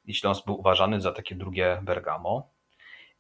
I 0.04 0.14
Śląsk 0.14 0.44
był 0.47 0.61
uważany 0.61 1.00
za 1.00 1.12
takie 1.12 1.35
drugie 1.35 1.80
Bergamo. 1.83 2.54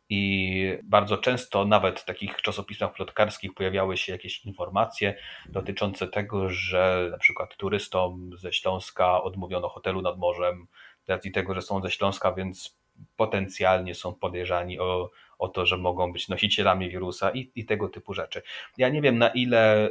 I 0.08 0.78
bardzo 0.82 1.18
często 1.18 1.64
nawet 1.64 2.00
w 2.00 2.04
takich 2.04 2.42
czasopismach 2.42 2.92
plotkarskich 2.92 3.54
pojawiały 3.54 3.96
się 3.96 4.12
jakieś 4.12 4.44
informacje 4.44 5.14
dotyczące 5.48 6.08
tego, 6.08 6.50
że 6.50 7.08
na 7.10 7.18
przykład 7.18 7.56
turystom 7.56 8.30
ze 8.38 8.52
Śląska 8.52 9.22
odmówiono 9.22 9.68
hotelu 9.68 10.02
nad 10.02 10.18
morzem 10.18 10.66
z 11.06 11.08
racji 11.08 11.32
tego, 11.32 11.54
że 11.54 11.62
są 11.62 11.82
ze 11.82 11.90
Śląska, 11.90 12.32
więc 12.32 12.78
potencjalnie 13.16 13.94
są 13.94 14.14
podejrzani 14.14 14.78
o 14.78 15.10
o 15.38 15.48
to, 15.48 15.66
że 15.66 15.76
mogą 15.76 16.12
być 16.12 16.28
nosicielami 16.28 16.90
wirusa 16.90 17.30
i, 17.30 17.50
i 17.54 17.64
tego 17.64 17.88
typu 17.88 18.14
rzeczy. 18.14 18.42
Ja 18.78 18.88
nie 18.88 19.02
wiem, 19.02 19.18
na 19.18 19.28
ile 19.28 19.90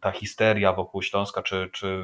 ta 0.00 0.10
histeria 0.10 0.72
wokół 0.72 1.02
Śląska, 1.02 1.42
czy, 1.42 1.70
czy 1.72 2.02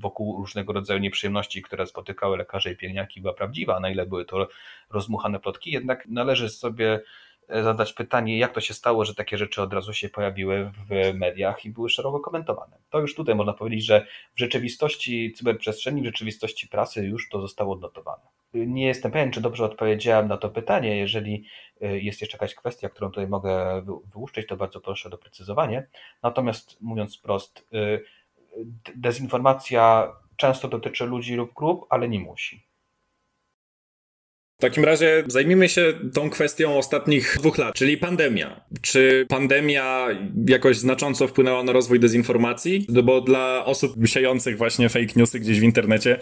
wokół 0.00 0.40
różnego 0.40 0.72
rodzaju 0.72 1.00
nieprzyjemności, 1.00 1.62
które 1.62 1.86
spotykały 1.86 2.36
lekarze 2.36 2.72
i 2.72 2.76
pielęgniarki, 2.76 3.20
była 3.20 3.34
prawdziwa, 3.34 3.80
na 3.80 3.90
ile 3.90 4.06
były 4.06 4.24
to 4.24 4.48
rozmuchane 4.90 5.40
plotki, 5.40 5.70
jednak 5.70 6.06
należy 6.06 6.48
sobie 6.48 7.00
zadać 7.48 7.92
pytanie, 7.92 8.38
jak 8.38 8.52
to 8.52 8.60
się 8.60 8.74
stało, 8.74 9.04
że 9.04 9.14
takie 9.14 9.38
rzeczy 9.38 9.62
od 9.62 9.72
razu 9.72 9.92
się 9.92 10.08
pojawiły 10.08 10.70
w 10.88 11.14
mediach 11.14 11.64
i 11.64 11.70
były 11.70 11.90
szeroko 11.90 12.20
komentowane. 12.20 12.76
To 12.90 13.00
już 13.00 13.14
tutaj 13.14 13.34
można 13.34 13.52
powiedzieć, 13.52 13.84
że 13.84 14.06
w 14.34 14.40
rzeczywistości 14.40 15.32
cyberprzestrzeni, 15.32 16.02
w 16.02 16.04
rzeczywistości 16.04 16.68
prasy 16.68 17.06
już 17.06 17.28
to 17.28 17.40
zostało 17.40 17.72
odnotowane. 17.72 18.22
Nie 18.54 18.86
jestem 18.86 19.12
pewien, 19.12 19.30
czy 19.30 19.40
dobrze 19.40 19.64
odpowiedziałem 19.64 20.28
na 20.28 20.36
to 20.36 20.50
pytanie. 20.50 20.96
Jeżeli 20.96 21.44
y, 21.82 22.00
jest 22.00 22.20
jeszcze 22.20 22.36
jakaś 22.36 22.54
kwestia, 22.54 22.88
którą 22.88 23.08
tutaj 23.08 23.28
mogę 23.28 23.82
wyłuszczyć, 24.12 24.46
to 24.46 24.56
bardzo 24.56 24.80
proszę 24.80 25.08
o 25.08 25.10
doprecyzowanie. 25.10 25.86
Natomiast 26.22 26.80
mówiąc 26.80 27.18
wprost, 27.18 27.68
y, 27.74 28.04
dezinformacja 28.96 30.12
często 30.36 30.68
dotyczy 30.68 31.06
ludzi 31.06 31.34
lub 31.34 31.54
grup, 31.54 31.86
ale 31.90 32.08
nie 32.08 32.20
musi. 32.20 32.66
W 34.58 34.60
takim 34.60 34.84
razie 34.84 35.24
zajmijmy 35.26 35.68
się 35.68 35.92
tą 36.14 36.30
kwestią 36.30 36.78
ostatnich 36.78 37.36
dwóch 37.38 37.58
lat, 37.58 37.74
czyli 37.74 37.96
pandemia. 37.96 38.60
Czy 38.82 39.26
pandemia 39.28 40.08
jakoś 40.48 40.76
znacząco 40.76 41.28
wpłynęła 41.28 41.62
na 41.62 41.72
rozwój 41.72 42.00
dezinformacji? 42.00 42.86
No 42.88 43.02
bo 43.02 43.20
dla 43.20 43.64
osób 43.64 43.94
siejących 44.06 44.58
właśnie 44.58 44.88
fake 44.88 45.12
newsy 45.16 45.40
gdzieś 45.40 45.60
w 45.60 45.62
internecie 45.62 46.18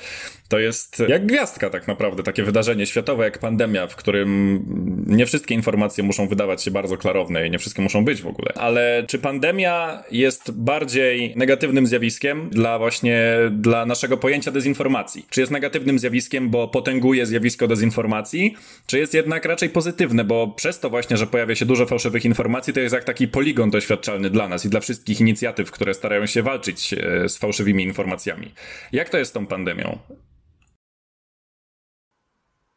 to 0.49 0.59
jest 0.59 1.03
jak 1.09 1.27
gwiazdka 1.27 1.71
tak 1.71 1.89
naprawdę, 1.89 2.23
takie 2.23 2.43
wydarzenie 2.43 2.87
światowe 2.87 3.25
jak 3.25 3.39
pandemia, 3.39 3.87
w 3.87 3.97
którym 3.97 4.61
nie 5.07 5.27
wszystkie 5.27 5.55
informacje 5.55 6.05
muszą 6.05 6.29
wydawać 6.29 6.63
się 6.63 6.71
bardzo 6.71 6.97
klarowne 6.97 7.47
i 7.47 7.51
nie 7.51 7.59
wszystkie 7.59 7.83
muszą 7.83 8.05
być 8.05 8.23
w 8.23 8.27
ogóle. 8.27 8.53
Ale 8.55 9.05
czy 9.09 9.19
pandemia 9.19 10.05
jest 10.11 10.51
bardziej 10.51 11.33
negatywnym 11.37 11.87
zjawiskiem 11.87 12.51
dla 12.51 12.79
właśnie 12.79 13.37
dla 13.51 13.87
naszego 13.87 14.17
pojęcia 14.17 14.51
dezinformacji? 14.51 15.27
Czy 15.31 15.41
jest 15.41 15.53
negatywnym 15.53 15.99
zjawiskiem, 15.99 16.51
bo 16.51 16.69
potęguje 16.69 17.27
zjawisko 17.27 17.69
dezinformacji? 17.69 18.24
Informacji, 18.25 18.57
czy 18.87 18.99
jest 18.99 19.15
jednak 19.15 19.45
raczej 19.45 19.71
pozytywne, 19.71 20.25
bo 20.25 20.49
przez 20.49 20.81
to 20.81 20.91
właśnie, 20.91 21.17
że 21.17 21.27
pojawia 21.27 21.55
się 21.55 21.67
dużo 21.67 21.87
fałszywych 21.87 22.25
informacji, 22.25 22.73
to 22.73 22.81
jest 22.81 22.95
jak 22.95 23.05
taki 23.05 23.29
poligon 23.29 23.71
doświadczalny 23.71 24.31
dla 24.31 24.49
nas 24.49 24.65
i 24.65 24.69
dla 24.69 24.81
wszystkich 24.81 25.21
inicjatyw, 25.21 25.71
które 25.71 25.95
starają 25.95 26.27
się 26.27 26.43
walczyć 26.43 26.93
e, 26.93 27.29
z 27.29 27.39
fałszywymi 27.39 27.85
informacjami. 27.85 28.53
Jak 28.93 29.09
to 29.09 29.19
jest 29.19 29.31
z 29.31 29.35
tą 29.35 29.47
pandemią? 29.47 29.99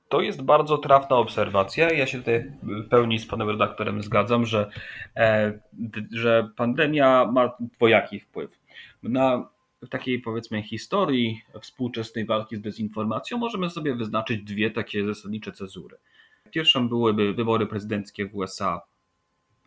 To 0.10 0.22
jest 0.22 0.42
bardzo 0.42 0.78
trafna 0.78 1.16
obserwacja. 1.16 1.92
Ja 1.92 2.08
się 2.08 2.18
tutaj 2.18 2.52
w 2.64 2.90
pełni 2.90 3.20
z 3.20 3.26
panem 3.26 3.50
redaktorem 3.50 4.04
zgadzam, 4.04 4.46
że, 4.46 4.70
e, 5.16 5.60
że 6.12 6.50
pandemia 6.56 7.26
ma 7.26 7.54
dwojaki 7.60 8.20
wpływ. 8.20 8.52
Na 9.04 9.50
w 9.82 9.90
takiej 9.90 10.20
powiedzmy 10.20 10.64
historii 10.64 11.42
współczesnej 11.62 12.26
walki 12.26 12.56
z 12.56 12.62
dezinformacją 12.62 13.38
możemy 13.38 13.70
sobie 13.70 13.96
wyznaczyć 13.96 14.44
dwie 14.44 14.72
takie 14.72 15.06
zasadnicze 15.06 15.52
cezury. 15.52 15.98
Pierwszą 16.52 16.90
byłyby 16.90 17.34
wybory 17.34 17.68
prezydenckie 17.68 18.26
w 18.26 18.36
USA 18.36 18.82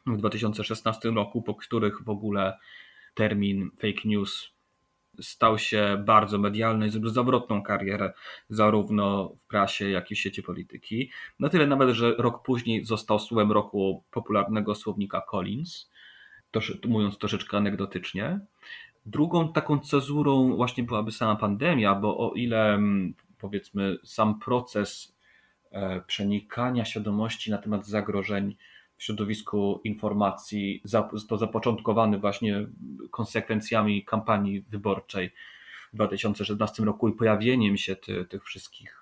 w 0.06 0.16
2016 0.16 1.10
roku, 1.10 1.42
po 1.42 1.54
których 1.54 2.04
w 2.04 2.08
ogóle 2.08 2.58
termin 3.14 3.70
fake 3.70 4.00
news 4.04 4.52
stał 5.20 5.58
się 5.58 6.02
bardzo 6.06 6.38
medialny 6.38 6.86
i 6.86 6.90
zrobił 6.90 7.10
zawrotną 7.10 7.62
karierę 7.62 8.12
zarówno 8.48 9.28
w 9.28 9.48
prasie, 9.48 9.90
jak 9.90 10.10
i 10.10 10.14
w 10.14 10.18
sieci 10.18 10.42
polityki. 10.42 11.10
Na 11.38 11.48
tyle 11.48 11.66
nawet, 11.66 11.90
że 11.90 12.14
rok 12.18 12.42
później 12.42 12.84
został 12.84 13.18
słowem 13.18 13.52
roku 13.52 14.04
popularnego 14.10 14.74
słownika 14.74 15.20
Collins, 15.20 15.90
mówiąc 16.88 17.18
troszeczkę 17.18 17.56
anegdotycznie. 17.56 18.40
Drugą 19.06 19.52
taką 19.52 19.78
cezurą 19.78 20.56
właśnie 20.56 20.84
byłaby 20.84 21.12
sama 21.12 21.36
pandemia, 21.36 21.94
bo 21.94 22.18
o 22.18 22.34
ile 22.34 22.74
mm, 22.74 23.14
powiedzmy 23.38 23.96
sam 24.04 24.38
proces 24.38 25.16
e, 25.70 26.00
przenikania 26.00 26.84
świadomości 26.84 27.50
na 27.50 27.58
temat 27.58 27.86
zagrożeń 27.86 28.56
w 28.96 29.04
środowisku 29.04 29.80
informacji 29.84 30.82
to 31.28 31.38
zapoczątkowany 31.38 32.18
właśnie 32.18 32.66
konsekwencjami 33.10 34.04
kampanii 34.04 34.60
wyborczej 34.60 35.30
w 35.92 35.96
2016 35.96 36.84
roku 36.84 37.08
i 37.08 37.12
pojawieniem 37.12 37.76
się 37.76 37.96
ty, 37.96 38.24
tych 38.24 38.44
wszystkich 38.44 38.99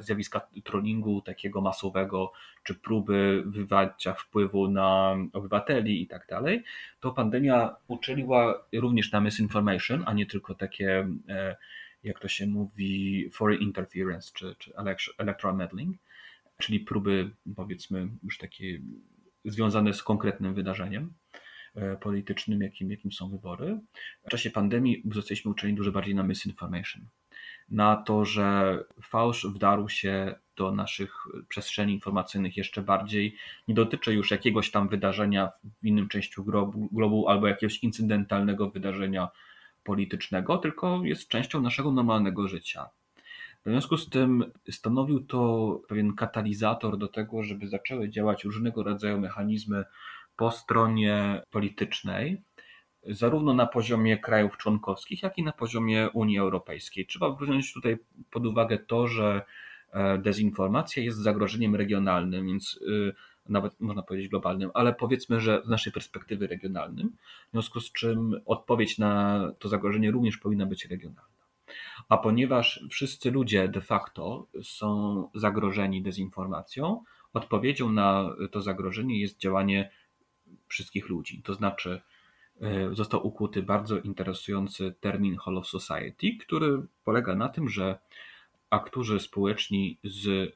zjawiska 0.00 0.40
trollingu 0.64 1.20
takiego 1.20 1.60
masowego, 1.60 2.32
czy 2.62 2.74
próby 2.74 3.42
wywarcia 3.46 4.14
wpływu 4.14 4.68
na 4.68 5.16
obywateli 5.32 6.02
i 6.02 6.06
tak 6.06 6.26
dalej, 6.26 6.64
to 7.00 7.12
pandemia 7.12 7.76
uczyniła 7.88 8.64
również 8.72 9.12
na 9.12 9.20
misinformation, 9.20 10.02
a 10.06 10.12
nie 10.12 10.26
tylko 10.26 10.54
takie, 10.54 11.08
e, 11.28 11.56
jak 12.02 12.20
to 12.20 12.28
się 12.28 12.46
mówi, 12.46 13.30
foreign 13.32 13.62
interference, 13.62 14.30
czy, 14.34 14.54
czy 14.58 14.72
electoral 15.18 15.56
meddling, 15.56 15.96
czyli 16.58 16.80
próby, 16.80 17.30
powiedzmy, 17.56 18.08
już 18.22 18.38
takie 18.38 18.80
związane 19.44 19.94
z 19.94 20.02
konkretnym 20.02 20.54
wydarzeniem 20.54 21.14
e, 21.74 21.96
politycznym, 21.96 22.60
jakim, 22.60 22.90
jakim 22.90 23.12
są 23.12 23.30
wybory. 23.30 23.80
W 24.26 24.30
czasie 24.30 24.50
pandemii 24.50 25.02
zostaliśmy 25.12 25.50
uczeni 25.50 25.74
dużo 25.74 25.92
bardziej 25.92 26.14
na 26.14 26.22
misinformation 26.22 27.06
na 27.70 27.96
to, 27.96 28.24
że 28.24 28.78
fałsz 29.02 29.46
wdarł 29.46 29.88
się 29.88 30.34
do 30.56 30.72
naszych 30.72 31.14
przestrzeni 31.48 31.92
informacyjnych 31.92 32.56
jeszcze 32.56 32.82
bardziej. 32.82 33.36
Nie 33.68 33.74
dotyczy 33.74 34.14
już 34.14 34.30
jakiegoś 34.30 34.70
tam 34.70 34.88
wydarzenia 34.88 35.50
w 35.82 35.86
innym 35.86 36.08
części 36.08 36.42
globu, 36.42 36.88
globu 36.92 37.28
albo 37.28 37.46
jakiegoś 37.46 37.78
incydentalnego 37.78 38.70
wydarzenia 38.70 39.28
politycznego, 39.84 40.58
tylko 40.58 41.00
jest 41.04 41.28
częścią 41.28 41.60
naszego 41.60 41.92
normalnego 41.92 42.48
życia. 42.48 42.90
W 43.66 43.70
związku 43.70 43.96
z 43.96 44.08
tym 44.08 44.52
stanowił 44.70 45.20
to 45.26 45.80
pewien 45.88 46.14
katalizator 46.14 46.98
do 46.98 47.08
tego, 47.08 47.42
żeby 47.42 47.68
zaczęły 47.68 48.08
działać 48.08 48.44
różnego 48.44 48.82
rodzaju 48.82 49.20
mechanizmy 49.20 49.84
po 50.36 50.50
stronie 50.50 51.42
politycznej, 51.50 52.42
zarówno 53.06 53.54
na 53.54 53.66
poziomie 53.66 54.18
krajów 54.18 54.56
członkowskich, 54.56 55.22
jak 55.22 55.38
i 55.38 55.42
na 55.42 55.52
poziomie 55.52 56.08
Unii 56.12 56.38
Europejskiej. 56.38 57.06
Trzeba 57.06 57.30
wziąć 57.30 57.72
tutaj 57.72 57.98
pod 58.30 58.46
uwagę 58.46 58.78
to, 58.78 59.06
że 59.06 59.42
e, 59.92 60.18
dezinformacja 60.18 61.02
jest 61.02 61.18
zagrożeniem 61.18 61.76
regionalnym, 61.76 62.46
więc 62.46 62.80
y, 62.82 63.14
nawet 63.48 63.80
można 63.80 64.02
powiedzieć 64.02 64.28
globalnym, 64.28 64.70
ale 64.74 64.94
powiedzmy, 64.94 65.40
że 65.40 65.62
z 65.64 65.68
naszej 65.68 65.92
perspektywy 65.92 66.46
regionalnym, 66.46 67.16
w 67.48 67.50
związku 67.52 67.80
z 67.80 67.92
czym 67.92 68.40
odpowiedź 68.46 68.98
na 68.98 69.40
to 69.58 69.68
zagrożenie 69.68 70.10
również 70.10 70.38
powinna 70.38 70.66
być 70.66 70.84
regionalna. 70.84 71.30
A 72.08 72.18
ponieważ 72.18 72.84
wszyscy 72.90 73.30
ludzie 73.30 73.68
de 73.68 73.80
facto 73.80 74.46
są 74.62 75.28
zagrożeni 75.34 76.02
dezinformacją, 76.02 77.04
odpowiedzią 77.32 77.92
na 77.92 78.30
to 78.50 78.60
zagrożenie 78.60 79.20
jest 79.20 79.38
działanie 79.38 79.90
wszystkich 80.68 81.08
ludzi. 81.08 81.42
To 81.42 81.54
znaczy, 81.54 82.00
został 82.92 83.26
ukuty 83.26 83.62
bardzo 83.62 83.98
interesujący 83.98 84.94
termin 85.00 85.36
Hall 85.36 85.58
of 85.58 85.68
Society, 85.68 86.36
który 86.40 86.82
polega 87.04 87.34
na 87.34 87.48
tym, 87.48 87.68
że 87.68 87.98
aktorzy 88.70 89.20
społeczni 89.20 89.98
z 90.04 90.52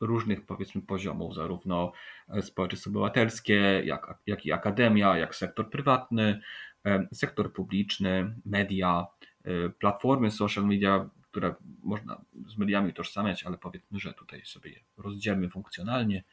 różnych 0.00 0.46
powiedzmy 0.46 0.82
poziomów, 0.82 1.34
zarówno 1.34 1.92
społeczeństwo 2.40 2.90
obywatelskie, 2.90 3.82
jak, 3.84 4.18
jak 4.26 4.46
i 4.46 4.52
akademia, 4.52 5.18
jak 5.18 5.34
sektor 5.34 5.70
prywatny, 5.70 6.40
e, 6.86 7.08
sektor 7.12 7.52
publiczny, 7.52 8.36
media, 8.44 9.06
e, 9.44 9.68
platformy 9.68 10.30
social 10.30 10.64
media, 10.64 11.10
które 11.30 11.54
można 11.82 12.20
z 12.46 12.58
mediami 12.58 12.90
utożsamiać, 12.90 13.44
ale 13.44 13.58
powiedzmy, 13.58 14.00
że 14.00 14.12
tutaj 14.14 14.42
sobie 14.44 14.70
je 14.70 14.80
rozdzielmy 14.96 15.50
funkcjonalnie. 15.50 16.24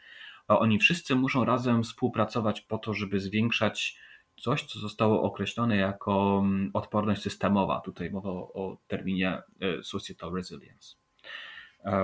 Oni 0.48 0.80
wszyscy 0.80 1.16
muszą 1.16 1.46
razem 1.46 1.84
współpracować 1.84 2.62
po 2.62 2.78
to, 2.78 2.94
żeby 2.94 3.20
zwiększać 3.20 3.98
coś, 4.38 4.64
co 4.64 4.80
zostało 4.80 5.22
określone 5.22 5.78
jako 5.78 6.42
mm, 6.44 6.72
odporność 6.74 7.22
systemowa. 7.22 7.80
Tutaj 7.80 8.12
mowa 8.12 8.30
o, 8.30 8.78
terminie 8.88 9.42
e, 9.62 9.84
societal 9.84 10.34
resilience. 10.34 10.96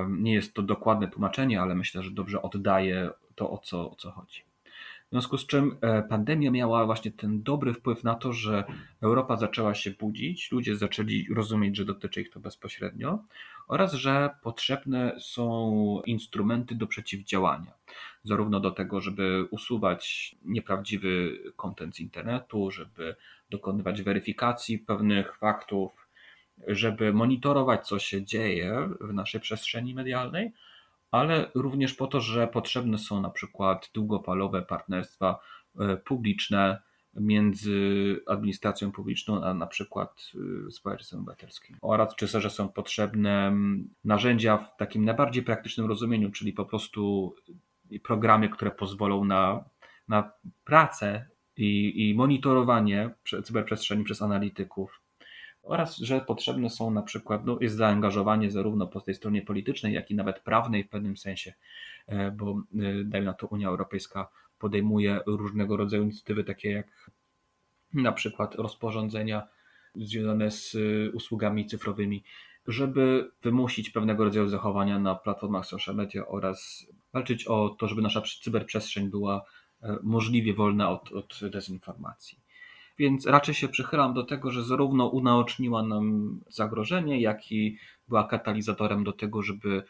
Nie 0.09 0.33
jest 0.33 0.53
to 0.53 0.61
dokładne 0.61 1.07
tłumaczenie, 1.07 1.61
ale 1.61 1.75
myślę, 1.75 2.03
że 2.03 2.11
dobrze 2.11 2.41
oddaje 2.41 3.09
to, 3.35 3.51
o 3.51 3.57
co, 3.57 3.91
o 3.91 3.95
co 3.95 4.11
chodzi. 4.11 4.43
W 5.09 5.11
związku 5.11 5.37
z 5.37 5.47
czym 5.47 5.77
e, 5.81 6.03
pandemia 6.03 6.51
miała 6.51 6.85
właśnie 6.85 7.11
ten 7.11 7.43
dobry 7.43 7.73
wpływ 7.73 8.03
na 8.03 8.15
to, 8.15 8.33
że 8.33 8.63
Europa 9.01 9.37
zaczęła 9.37 9.73
się 9.73 9.91
budzić, 9.91 10.51
ludzie 10.51 10.75
zaczęli 10.75 11.27
rozumieć, 11.33 11.77
że 11.77 11.85
dotyczy 11.85 12.21
ich 12.21 12.29
to 12.29 12.39
bezpośrednio 12.39 13.23
oraz 13.67 13.93
że 13.93 14.29
potrzebne 14.43 15.15
są 15.19 16.01
instrumenty 16.05 16.75
do 16.75 16.87
przeciwdziałania. 16.87 17.71
Zarówno 18.23 18.59
do 18.59 18.71
tego, 18.71 19.01
żeby 19.01 19.47
usuwać 19.51 20.35
nieprawdziwy 20.45 21.39
kontent 21.55 21.95
z 21.95 21.99
internetu, 21.99 22.71
żeby 22.71 23.15
dokonywać 23.49 24.01
weryfikacji 24.01 24.79
pewnych 24.79 25.37
faktów, 25.37 25.91
żeby 26.67 27.13
monitorować, 27.13 27.87
co 27.87 27.99
się 27.99 28.25
dzieje 28.25 28.89
w 29.01 29.13
naszej 29.13 29.41
przestrzeni 29.41 29.93
medialnej, 29.93 30.51
ale 31.11 31.51
również 31.55 31.93
po 31.93 32.07
to, 32.07 32.21
że 32.21 32.47
potrzebne 32.47 32.97
są 32.97 33.21
na 33.21 33.29
przykład 33.29 33.89
długofalowe 33.93 34.61
partnerstwa 34.61 35.39
e, 35.79 35.97
publiczne 35.97 36.81
między 37.15 38.19
administracją 38.27 38.91
publiczną 38.91 39.43
a 39.43 39.53
na 39.53 39.67
przykład 39.67 40.31
e, 40.67 40.71
społeczeństwem 40.71 41.19
obywatelskim. 41.19 41.77
Oraz 41.81 42.15
czy 42.15 42.27
że 42.27 42.49
są 42.49 42.69
potrzebne 42.69 43.53
narzędzia 44.03 44.57
w 44.57 44.77
takim 44.77 45.05
najbardziej 45.05 45.43
praktycznym 45.43 45.87
rozumieniu, 45.87 46.31
czyli 46.31 46.53
po 46.53 46.65
prostu 46.65 47.33
programy, 48.03 48.49
które 48.49 48.71
pozwolą 48.71 49.25
na, 49.25 49.63
na 50.07 50.31
pracę 50.63 51.25
i, 51.57 52.09
i 52.09 52.15
monitorowanie 52.15 53.09
cyberprzestrzeni 53.43 54.03
przez 54.03 54.21
analityków, 54.21 54.98
oraz 55.69 55.97
że 55.97 56.21
potrzebne 56.21 56.69
są 56.69 56.91
na 56.91 57.01
przykład, 57.01 57.45
no, 57.45 57.57
jest 57.61 57.75
zaangażowanie 57.75 58.51
zarówno 58.51 58.87
po 58.87 59.01
tej 59.01 59.15
stronie 59.15 59.41
politycznej, 59.41 59.93
jak 59.93 60.11
i 60.11 60.15
nawet 60.15 60.39
prawnej 60.39 60.83
w 60.83 60.89
pewnym 60.89 61.17
sensie, 61.17 61.53
e, 62.07 62.31
bo 62.31 62.51
e, 62.51 63.03
dajmy 63.03 63.25
na 63.25 63.33
to 63.33 63.47
Unia 63.47 63.67
Europejska 63.67 64.29
podejmuje 64.59 65.19
różnego 65.25 65.77
rodzaju 65.77 66.03
inicjatywy, 66.03 66.43
takie 66.43 66.71
jak 66.71 67.11
na 67.93 68.11
przykład 68.11 68.55
rozporządzenia 68.55 69.47
związane 69.95 70.51
z 70.51 70.75
e, 70.75 71.11
usługami 71.11 71.65
cyfrowymi, 71.65 72.23
żeby 72.67 73.31
wymusić 73.41 73.89
pewnego 73.89 74.23
rodzaju 74.23 74.47
zachowania 74.47 74.99
na 74.99 75.15
platformach 75.15 75.65
social 75.65 75.95
media 75.95 76.27
oraz 76.27 76.87
walczyć 77.13 77.47
o 77.47 77.69
to, 77.69 77.87
żeby 77.87 78.01
nasza 78.01 78.21
cyberprzestrzeń 78.43 79.09
była 79.09 79.41
możliwie 80.03 80.53
wolna 80.53 80.89
od, 80.89 81.11
od 81.11 81.39
dezinformacji 81.49 82.39
więc 82.99 83.25
raczej 83.25 83.55
się 83.55 83.67
przychylam 83.67 84.13
do 84.13 84.23
tego, 84.23 84.51
że 84.51 84.63
zarówno 84.63 85.07
unaoczniła 85.07 85.83
nam 85.83 86.39
zagrożenie, 86.49 87.21
jak 87.21 87.51
i 87.51 87.77
była 88.07 88.23
katalizatorem 88.23 89.03
do 89.03 89.13
tego, 89.13 89.41
żeby 89.41 89.83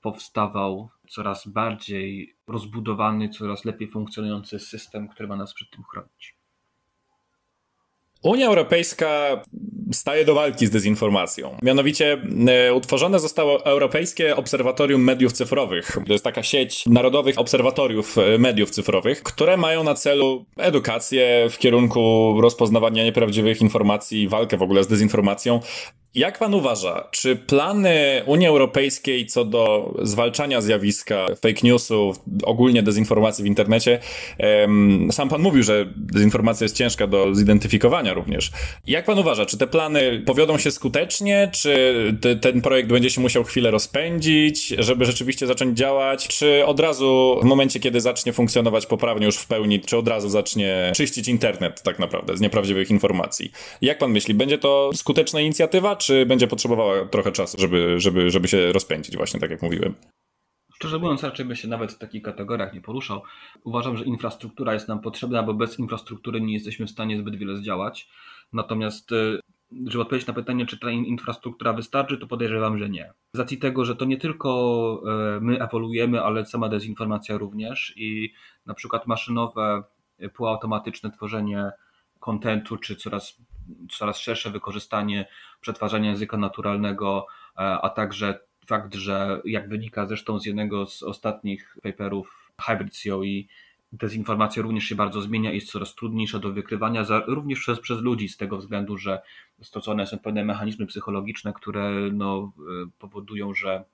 powstawał 0.00 0.90
coraz 1.08 1.48
bardziej 1.48 2.36
rozbudowany, 2.46 3.28
coraz 3.28 3.64
lepiej 3.64 3.88
funkcjonujący 3.88 4.58
system, 4.58 5.08
który 5.08 5.28
ma 5.28 5.36
nas 5.36 5.54
przed 5.54 5.70
tym 5.70 5.84
chronić. 5.84 6.35
Unia 8.22 8.46
Europejska 8.46 9.42
staje 9.92 10.24
do 10.24 10.34
walki 10.34 10.66
z 10.66 10.70
dezinformacją. 10.70 11.56
Mianowicie 11.62 12.22
e, 12.48 12.74
utworzone 12.74 13.20
zostało 13.20 13.64
Europejskie 13.64 14.36
Obserwatorium 14.36 15.04
Mediów 15.04 15.32
Cyfrowych. 15.32 15.96
To 16.06 16.12
jest 16.12 16.24
taka 16.24 16.42
sieć 16.42 16.86
narodowych 16.86 17.38
obserwatoriów 17.38 18.18
e, 18.18 18.38
mediów 18.38 18.70
cyfrowych, 18.70 19.22
które 19.22 19.56
mają 19.56 19.84
na 19.84 19.94
celu 19.94 20.44
edukację 20.56 21.48
w 21.50 21.58
kierunku 21.58 22.34
rozpoznawania 22.40 23.04
nieprawdziwych 23.04 23.60
informacji, 23.60 24.28
walkę 24.28 24.56
w 24.56 24.62
ogóle 24.62 24.84
z 24.84 24.86
dezinformacją. 24.86 25.60
Jak 26.16 26.38
pan 26.38 26.54
uważa, 26.54 27.08
czy 27.10 27.36
plany 27.36 28.22
Unii 28.26 28.46
Europejskiej 28.46 29.26
co 29.26 29.44
do 29.44 29.94
zwalczania 30.02 30.60
zjawiska 30.60 31.26
fake 31.26 31.60
newsów, 31.62 32.16
ogólnie 32.44 32.82
dezinformacji 32.82 33.44
w 33.44 33.46
internecie, 33.46 33.98
sam 35.10 35.28
pan 35.28 35.42
mówił, 35.42 35.62
że 35.62 35.86
dezinformacja 35.96 36.64
jest 36.64 36.76
ciężka 36.76 37.06
do 37.06 37.34
zidentyfikowania 37.34 38.14
również. 38.14 38.50
Jak 38.86 39.04
pan 39.04 39.18
uważa, 39.18 39.46
czy 39.46 39.58
te 39.58 39.66
plany 39.66 40.22
powiodą 40.26 40.58
się 40.58 40.70
skutecznie, 40.70 41.50
czy 41.52 41.94
te, 42.20 42.36
ten 42.36 42.60
projekt 42.60 42.88
będzie 42.88 43.10
się 43.10 43.20
musiał 43.20 43.44
chwilę 43.44 43.70
rozpędzić, 43.70 44.68
żeby 44.68 45.04
rzeczywiście 45.04 45.46
zacząć 45.46 45.78
działać, 45.78 46.28
czy 46.28 46.66
od 46.66 46.80
razu 46.80 47.38
w 47.42 47.44
momencie, 47.44 47.80
kiedy 47.80 48.00
zacznie 48.00 48.32
funkcjonować 48.32 48.86
poprawnie 48.86 49.26
już 49.26 49.36
w 49.36 49.46
pełni, 49.46 49.80
czy 49.80 49.96
od 49.96 50.08
razu 50.08 50.28
zacznie 50.28 50.92
czyścić 50.94 51.28
internet 51.28 51.82
tak 51.82 51.98
naprawdę 51.98 52.36
z 52.36 52.40
nieprawdziwych 52.40 52.90
informacji? 52.90 53.52
Jak 53.82 53.98
pan 53.98 54.10
myśli, 54.10 54.34
będzie 54.34 54.58
to 54.58 54.90
skuteczna 54.94 55.40
inicjatywa, 55.40 55.96
czy 56.06 56.26
będzie 56.26 56.46
potrzebowała 56.46 57.06
trochę 57.06 57.32
czasu, 57.32 57.60
żeby, 57.60 58.00
żeby, 58.00 58.30
żeby 58.30 58.48
się 58.48 58.72
rozpędzić, 58.72 59.16
właśnie 59.16 59.40
tak 59.40 59.50
jak 59.50 59.62
mówiłem? 59.62 59.94
Szczerze 60.74 60.98
mówiąc, 60.98 61.22
raczej 61.22 61.46
bym 61.46 61.56
się 61.56 61.68
nawet 61.68 61.92
w 61.92 61.98
takich 61.98 62.22
kategoriach 62.22 62.74
nie 62.74 62.80
poruszał. 62.80 63.22
Uważam, 63.64 63.96
że 63.96 64.04
infrastruktura 64.04 64.74
jest 64.74 64.88
nam 64.88 65.00
potrzebna, 65.00 65.42
bo 65.42 65.54
bez 65.54 65.78
infrastruktury 65.78 66.40
nie 66.40 66.54
jesteśmy 66.54 66.86
w 66.86 66.90
stanie 66.90 67.18
zbyt 67.18 67.36
wiele 67.36 67.56
zdziałać. 67.56 68.08
Natomiast, 68.52 69.12
y, 69.12 69.40
żeby 69.86 70.02
odpowiedzieć 70.02 70.28
na 70.28 70.34
pytanie, 70.34 70.66
czy 70.66 70.78
ta 70.78 70.90
infrastruktura 70.90 71.72
wystarczy, 71.72 72.18
to 72.18 72.26
podejrzewam, 72.26 72.78
że 72.78 72.88
nie. 72.90 73.12
Z 73.32 73.38
racji 73.38 73.58
tego, 73.58 73.84
że 73.84 73.96
to 73.96 74.04
nie 74.04 74.16
tylko 74.16 75.02
y, 75.36 75.40
my 75.40 75.62
ewoluujemy, 75.62 76.22
ale 76.22 76.46
sama 76.46 76.68
dezinformacja 76.68 77.38
również 77.38 77.92
i 77.96 78.32
na 78.66 78.74
przykład 78.74 79.06
maszynowe, 79.06 79.82
y, 80.22 80.28
półautomatyczne 80.28 81.10
tworzenie 81.10 81.70
kontentu, 82.26 82.76
czy 82.76 82.96
coraz 82.96 83.36
coraz 83.90 84.18
szersze 84.18 84.50
wykorzystanie 84.50 85.26
przetwarzania 85.60 86.10
języka 86.10 86.36
naturalnego, 86.36 87.26
e, 87.56 87.58
a 87.58 87.88
także 87.88 88.38
fakt, 88.66 88.94
że 88.94 89.40
jak 89.44 89.68
wynika 89.68 90.06
zresztą 90.06 90.40
z 90.40 90.46
jednego 90.46 90.86
z 90.86 91.02
ostatnich 91.02 91.76
paperów 91.82 92.52
Hybrid 92.60 93.02
COE, 93.04 93.42
dezinformacja 93.92 94.62
również 94.62 94.84
się 94.84 94.94
bardzo 94.94 95.20
zmienia 95.22 95.52
i 95.52 95.54
jest 95.54 95.70
coraz 95.70 95.94
trudniejsza 95.94 96.38
do 96.38 96.52
wykrywania, 96.52 97.04
również 97.26 97.60
przez, 97.60 97.80
przez 97.80 98.00
ludzi, 98.00 98.28
z 98.28 98.36
tego 98.36 98.58
względu, 98.58 98.98
że 98.98 99.22
stosowane 99.62 100.06
są 100.06 100.18
pewne 100.18 100.44
mechanizmy 100.44 100.86
psychologiczne, 100.86 101.52
które 101.52 101.90
no, 102.12 102.52
e, 102.58 102.90
powodują, 102.98 103.54
że 103.54 103.84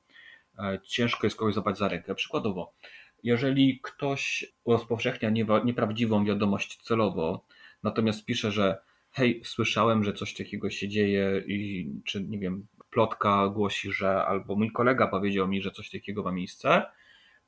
e, 0.58 0.78
ciężko 0.84 1.26
jest 1.26 1.36
kogoś 1.36 1.54
złapać 1.54 1.78
za 1.78 1.88
rękę. 1.88 2.14
Przykładowo, 2.14 2.74
jeżeli 3.22 3.80
ktoś 3.82 4.44
rozpowszechnia 4.66 5.30
nieprawdziwą 5.64 6.24
wiadomość 6.24 6.82
celowo, 6.82 7.44
natomiast 7.82 8.24
pisze, 8.24 8.52
że 8.52 8.78
hej, 9.10 9.40
słyszałem, 9.44 10.04
że 10.04 10.12
coś 10.12 10.34
takiego 10.34 10.70
się 10.70 10.88
dzieje 10.88 11.42
i 11.46 11.90
czy 12.04 12.24
nie 12.24 12.38
wiem, 12.38 12.66
plotka 12.90 13.48
głosi, 13.48 13.92
że 13.92 14.24
albo 14.24 14.56
mój 14.56 14.72
kolega 14.72 15.06
powiedział 15.06 15.48
mi, 15.48 15.62
że 15.62 15.70
coś 15.70 15.90
takiego 15.90 16.22
ma 16.22 16.32
miejsce, 16.32 16.82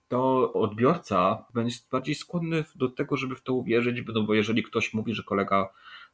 to 0.08 0.52
odbiorca 0.52 1.44
będzie 1.54 1.76
bardziej 1.92 2.14
skłonny 2.14 2.64
do 2.74 2.88
tego, 2.88 3.16
żeby 3.16 3.36
w 3.36 3.42
to 3.42 3.54
uwierzyć, 3.54 4.02
no 4.14 4.22
bo 4.22 4.34
jeżeli 4.34 4.62
ktoś 4.62 4.94
mówi, 4.94 5.14
że 5.14 5.22
kolega 5.22 5.68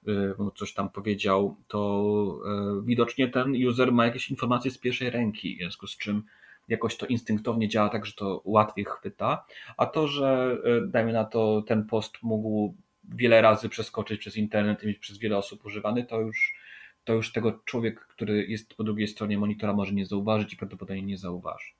y, 0.08 0.34
coś 0.56 0.74
tam 0.74 0.90
powiedział, 0.90 1.56
to 1.68 2.40
y, 2.80 2.86
widocznie 2.86 3.28
ten 3.28 3.66
user 3.68 3.92
ma 3.92 4.06
jakieś 4.06 4.30
informacje 4.30 4.70
z 4.70 4.78
pierwszej 4.78 5.10
ręki, 5.10 5.56
w 5.56 5.58
związku 5.58 5.86
z 5.86 5.96
czym 5.96 6.22
jakoś 6.68 6.96
to 6.96 7.06
instynktownie 7.06 7.68
działa 7.68 7.88
tak, 7.88 8.06
że 8.06 8.12
to 8.12 8.42
łatwiej 8.44 8.84
chwyta, 8.84 9.44
a 9.76 9.86
to, 9.86 10.08
że 10.08 10.58
y, 10.84 10.88
dajmy 10.88 11.12
na 11.12 11.24
to 11.24 11.62
ten 11.66 11.86
post 11.86 12.14
mógł 12.22 12.76
wiele 13.10 13.42
razy 13.42 13.68
przeskoczyć 13.68 14.20
przez 14.20 14.36
internet 14.36 14.82
i 14.82 14.86
mieć 14.86 14.98
przez 14.98 15.18
wiele 15.18 15.36
osób 15.36 15.64
używany, 15.64 16.04
to 16.04 16.20
już, 16.20 16.54
to 17.04 17.12
już 17.12 17.32
tego 17.32 17.60
człowiek, 17.64 18.00
który 18.00 18.46
jest 18.46 18.74
po 18.74 18.84
drugiej 18.84 19.08
stronie 19.08 19.38
monitora 19.38 19.72
może 19.72 19.92
nie 19.92 20.06
zauważyć 20.06 20.52
i 20.52 20.56
prawdopodobnie 20.56 21.02
nie 21.02 21.18
zauważy. 21.18 21.70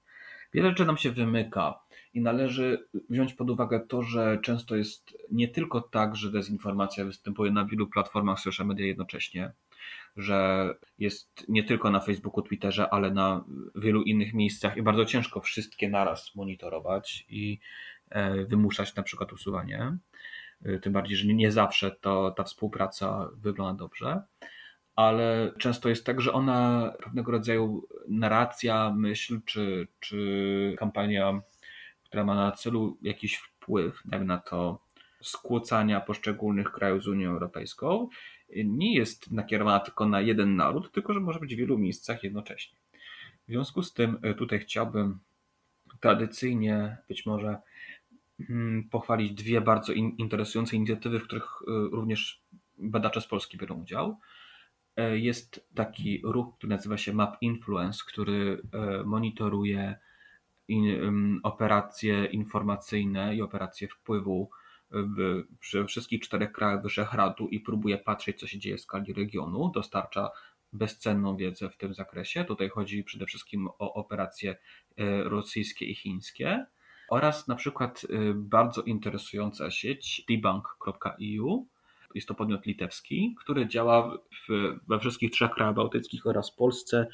Wiele 0.53 0.69
rzeczy 0.69 0.85
nam 0.85 0.97
się 0.97 1.11
wymyka 1.11 1.81
i 2.15 2.21
należy 2.21 2.89
wziąć 3.11 3.35
pod 3.35 3.51
uwagę 3.51 3.81
to, 3.89 4.03
że 4.03 4.39
często 4.43 4.77
jest 4.77 5.19
nie 5.31 5.49
tylko 5.49 5.81
tak, 5.81 6.17
że 6.17 6.31
dezinformacja 6.31 7.05
występuje 7.05 7.53
na 7.53 7.65
wielu 7.65 7.87
platformach 7.87 8.41
social 8.41 8.67
media 8.67 8.87
jednocześnie, 8.87 9.53
że 10.17 10.69
jest 10.99 11.45
nie 11.49 11.65
tylko 11.65 11.91
na 11.91 12.01
Facebooku, 12.01 12.43
Twitterze, 12.43 12.91
ale 12.91 13.11
na 13.11 13.45
wielu 13.75 14.03
innych 14.03 14.35
miejscach 14.35 14.77
i 14.77 14.83
bardzo 14.83 15.05
ciężko 15.05 15.41
wszystkie 15.41 15.89
naraz 15.89 16.35
monitorować 16.35 17.27
i 17.29 17.59
e, 18.11 18.45
wymuszać 18.45 18.95
na 18.95 19.03
przykład 19.03 19.33
usuwanie. 19.33 19.97
Y, 20.67 20.81
tym 20.81 20.93
bardziej, 20.93 21.17
że 21.17 21.27
nie 21.27 21.53
zawsze 21.53 21.91
to, 21.91 22.31
ta 22.31 22.45
współpraca 22.45 23.29
wygląda 23.37 23.79
dobrze, 23.79 24.23
ale 24.97 25.53
często 25.59 25.89
jest 25.89 26.07
tak, 26.07 26.21
że 26.21 26.33
ona 26.33 26.93
pewnego 27.03 27.33
rodzaju 27.33 27.89
narracja, 28.09 28.93
myśl 28.97 29.41
czy, 29.45 29.89
czy 30.01 30.77
kampania, 30.79 31.41
która 32.05 32.25
ma 32.25 32.35
na 32.35 32.53
celu 32.53 32.99
jakiś 33.03 33.37
wpływ, 33.37 34.03
dajmy 34.05 34.27
na 34.27 34.39
to 34.39 34.79
skłócania 35.23 36.01
poszczególnych 36.01 36.73
krajów 36.73 37.03
z 37.03 37.09
Unią 37.09 37.31
Europejską, 37.31 38.09
nie 38.65 38.95
jest 38.95 39.31
nakierowana 39.31 39.81
tylko 39.81 40.07
na 40.07 40.21
jeden 40.21 40.57
naród, 40.57 40.93
tylko 40.93 41.15
że 41.15 41.21
może 41.21 41.41
być 41.41 41.55
w 41.55 41.59
wielu 41.59 41.79
miejscach 41.79 42.25
jednocześnie. 42.25 42.79
W 43.49 43.53
związku 43.53 43.83
z 43.83 43.93
tym 43.93 44.19
y, 44.25 44.35
tutaj 44.35 44.61
chciałbym 44.61 45.19
tradycyjnie 46.01 46.97
być 47.09 47.27
może 47.27 47.59
pochwalić 48.91 49.33
dwie 49.33 49.61
bardzo 49.61 49.93
interesujące 49.93 50.77
inicjatywy, 50.77 51.21
w 51.21 51.25
których 51.25 51.63
y, 51.63 51.67
również 51.93 52.43
badacze 52.79 53.21
z 53.21 53.27
Polski 53.27 53.59
biorą 53.59 53.81
udział. 53.81 54.19
E, 54.97 55.19
jest 55.19 55.69
taki 55.75 56.21
ruch, 56.25 56.55
który 56.57 56.71
nazywa 56.71 56.97
się 56.97 57.13
Map 57.13 57.37
Influence, 57.41 58.05
który 58.07 58.63
e, 58.73 59.03
monitoruje 59.05 59.99
operacje 61.43 62.25
informacyjne 62.25 63.37
i 63.37 63.43
operacje 63.43 63.89
wpływu 63.89 64.51
w, 64.91 65.43
przy 65.61 65.85
wszystkich 65.85 66.21
czterech 66.21 66.53
krajach 66.53 66.83
Wyszehradu 66.83 67.49
i 67.49 67.61
próbuje 67.61 67.99
patrzeć, 67.99 68.41
co 68.41 68.47
się 68.47 68.59
dzieje 68.59 68.77
w 68.77 68.81
skali 68.81 69.13
regionu. 69.13 69.71
Dostarcza 69.75 70.31
bezcenną 70.73 71.37
wiedzę 71.37 71.71
w 71.71 71.77
tym 71.77 71.95
zakresie. 71.95 72.45
Tutaj 72.45 72.69
chodzi 72.69 73.05
przede 73.05 73.27
wszystkim 73.27 73.69
o 73.79 73.95
operacje 73.95 74.51
e, 74.51 75.25
rosyjskie 75.25 75.85
i 75.85 75.95
chińskie 75.95 76.67
oraz 77.11 77.49
na 77.49 77.55
przykład 77.55 78.07
bardzo 78.35 78.83
interesująca 78.83 79.71
sieć 79.71 80.25
debunk.eu, 80.29 81.67
jest 82.15 82.29
to 82.29 82.35
podmiot 82.35 82.67
litewski, 82.67 83.35
który 83.39 83.69
działa 83.69 84.19
w, 84.49 84.77
we 84.89 84.99
wszystkich 84.99 85.31
trzech 85.31 85.51
krajach 85.51 85.75
bałtyckich 85.75 86.27
oraz 86.27 86.51
Polsce, 86.51 87.07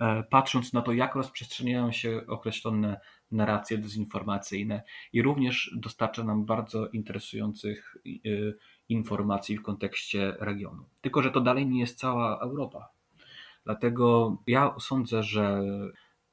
e, 0.00 0.22
patrząc 0.22 0.72
na 0.72 0.82
to, 0.82 0.92
jak 0.92 1.14
rozprzestrzeniają 1.14 1.92
się 1.92 2.20
określone 2.26 3.00
narracje 3.30 3.78
dezinformacyjne 3.78 4.82
i 5.12 5.22
również 5.22 5.70
dostarcza 5.76 6.24
nam 6.24 6.44
bardzo 6.44 6.88
interesujących 6.88 7.96
e, 8.06 8.10
informacji 8.88 9.58
w 9.58 9.62
kontekście 9.62 10.36
regionu. 10.40 10.84
Tylko, 11.00 11.22
że 11.22 11.30
to 11.30 11.40
dalej 11.40 11.66
nie 11.66 11.80
jest 11.80 11.98
cała 11.98 12.38
Europa. 12.40 12.88
Dlatego 13.64 14.36
ja 14.46 14.74
sądzę, 14.80 15.22
że 15.22 15.62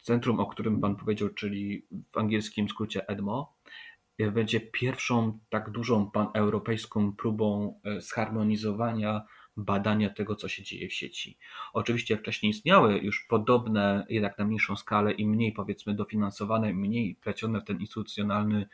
centrum, 0.01 0.39
o 0.39 0.45
którym 0.45 0.81
Pan 0.81 0.95
powiedział, 0.95 1.29
czyli 1.29 1.85
w 2.11 2.17
angielskim 2.17 2.69
skrócie 2.69 3.07
EDMO, 3.07 3.55
będzie 4.31 4.59
pierwszą 4.59 5.39
tak 5.49 5.69
dużą 5.69 6.11
paneuropejską 6.11 7.15
próbą 7.15 7.79
e, 7.83 8.01
zharmonizowania 8.01 9.21
badania 9.57 10.09
tego, 10.09 10.35
co 10.35 10.47
się 10.47 10.63
dzieje 10.63 10.89
w 10.89 10.93
sieci. 10.93 11.37
Oczywiście 11.73 12.17
wcześniej 12.17 12.49
istniały 12.49 12.97
już 12.97 13.25
podobne, 13.29 14.05
jednak 14.09 14.37
na 14.37 14.45
mniejszą 14.45 14.75
skalę 14.75 15.11
i 15.11 15.27
mniej 15.27 15.51
powiedzmy 15.51 15.93
dofinansowane, 15.93 16.73
mniej 16.73 17.15
plecione 17.15 17.61
w 17.61 17.65
ten 17.65 17.79
instytucjonalny 17.79 18.67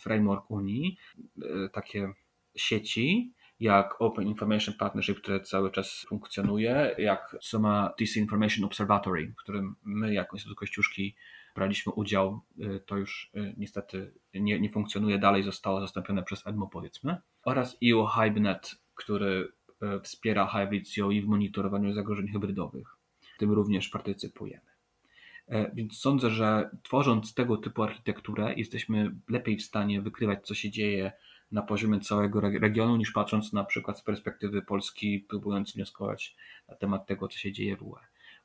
framework 0.00 0.50
Unii, 0.50 0.96
e, 1.42 1.68
takie 1.68 2.12
sieci, 2.56 3.32
jak 3.62 4.02
Open 4.02 4.28
Information 4.28 4.74
Partnership, 4.74 5.18
które 5.18 5.40
cały 5.40 5.70
czas 5.70 6.06
funkcjonuje, 6.08 6.94
jak 6.98 7.36
Soma 7.40 7.92
Disinformation 7.98 8.64
Observatory, 8.64 9.32
w 9.38 9.42
którym 9.42 9.76
my 9.84 10.14
jako 10.14 10.36
Instytut 10.36 10.58
Kościuszki 10.58 11.16
braliśmy 11.54 11.92
udział, 11.92 12.40
y, 12.58 12.80
to 12.86 12.96
już 12.96 13.30
y, 13.36 13.54
niestety 13.56 14.12
nie, 14.34 14.60
nie 14.60 14.70
funkcjonuje 14.70 15.18
dalej, 15.18 15.42
zostało 15.42 15.80
zastąpione 15.80 16.22
przez 16.22 16.46
EDMO 16.46 16.66
powiedzmy, 16.66 17.16
oraz 17.44 17.76
EU 17.90 18.06
HybeNet, 18.06 18.74
który 18.94 19.48
y, 19.96 20.00
wspiera 20.00 20.46
Hybrid 20.46 20.88
COE 20.96 21.20
w 21.22 21.26
monitorowaniu 21.26 21.92
zagrożeń 21.92 22.28
hybrydowych. 22.28 22.96
W 23.34 23.38
tym 23.38 23.52
również 23.52 23.88
partycypujemy. 23.88 24.72
E, 25.48 25.74
więc 25.74 25.98
sądzę, 25.98 26.30
że 26.30 26.70
tworząc 26.82 27.34
tego 27.34 27.56
typu 27.56 27.82
architekturę, 27.82 28.54
jesteśmy 28.56 29.14
lepiej 29.28 29.56
w 29.56 29.62
stanie 29.62 30.00
wykrywać, 30.00 30.46
co 30.46 30.54
się 30.54 30.70
dzieje 30.70 31.12
na 31.52 31.62
poziomie 31.62 32.00
całego 32.00 32.40
regionu, 32.40 32.96
niż 32.96 33.10
patrząc 33.10 33.52
na 33.52 33.64
przykład 33.64 33.98
z 33.98 34.02
perspektywy 34.02 34.62
Polski, 34.62 35.26
próbując 35.28 35.74
wnioskować 35.74 36.36
na 36.68 36.74
temat 36.74 37.06
tego, 37.06 37.28
co 37.28 37.38
się 37.38 37.52
dzieje 37.52 37.76
w 37.76 37.82
UE. 37.82 37.98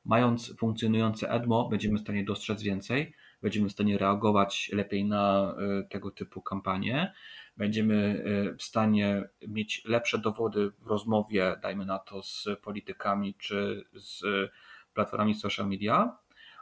Mając 0.05 0.57
funkcjonujące 0.57 1.29
EDMO, 1.29 1.69
będziemy 1.69 1.97
w 1.97 2.01
stanie 2.01 2.23
dostrzec 2.23 2.63
więcej, 2.63 3.13
będziemy 3.41 3.69
w 3.69 3.71
stanie 3.71 3.97
reagować 3.97 4.69
lepiej 4.73 5.05
na 5.05 5.55
e, 5.59 5.83
tego 5.83 6.11
typu 6.11 6.41
kampanie, 6.41 7.13
będziemy 7.57 8.23
e, 8.25 8.55
w 8.55 8.63
stanie 8.63 9.23
mieć 9.47 9.81
lepsze 9.85 10.17
dowody 10.17 10.71
w 10.79 10.87
rozmowie, 10.87 11.55
dajmy 11.61 11.85
na 11.85 11.99
to, 11.99 12.23
z 12.23 12.47
politykami 12.63 13.35
czy 13.39 13.85
z 13.93 14.21
platformami 14.93 15.35
social 15.35 15.69
media, 15.69 16.17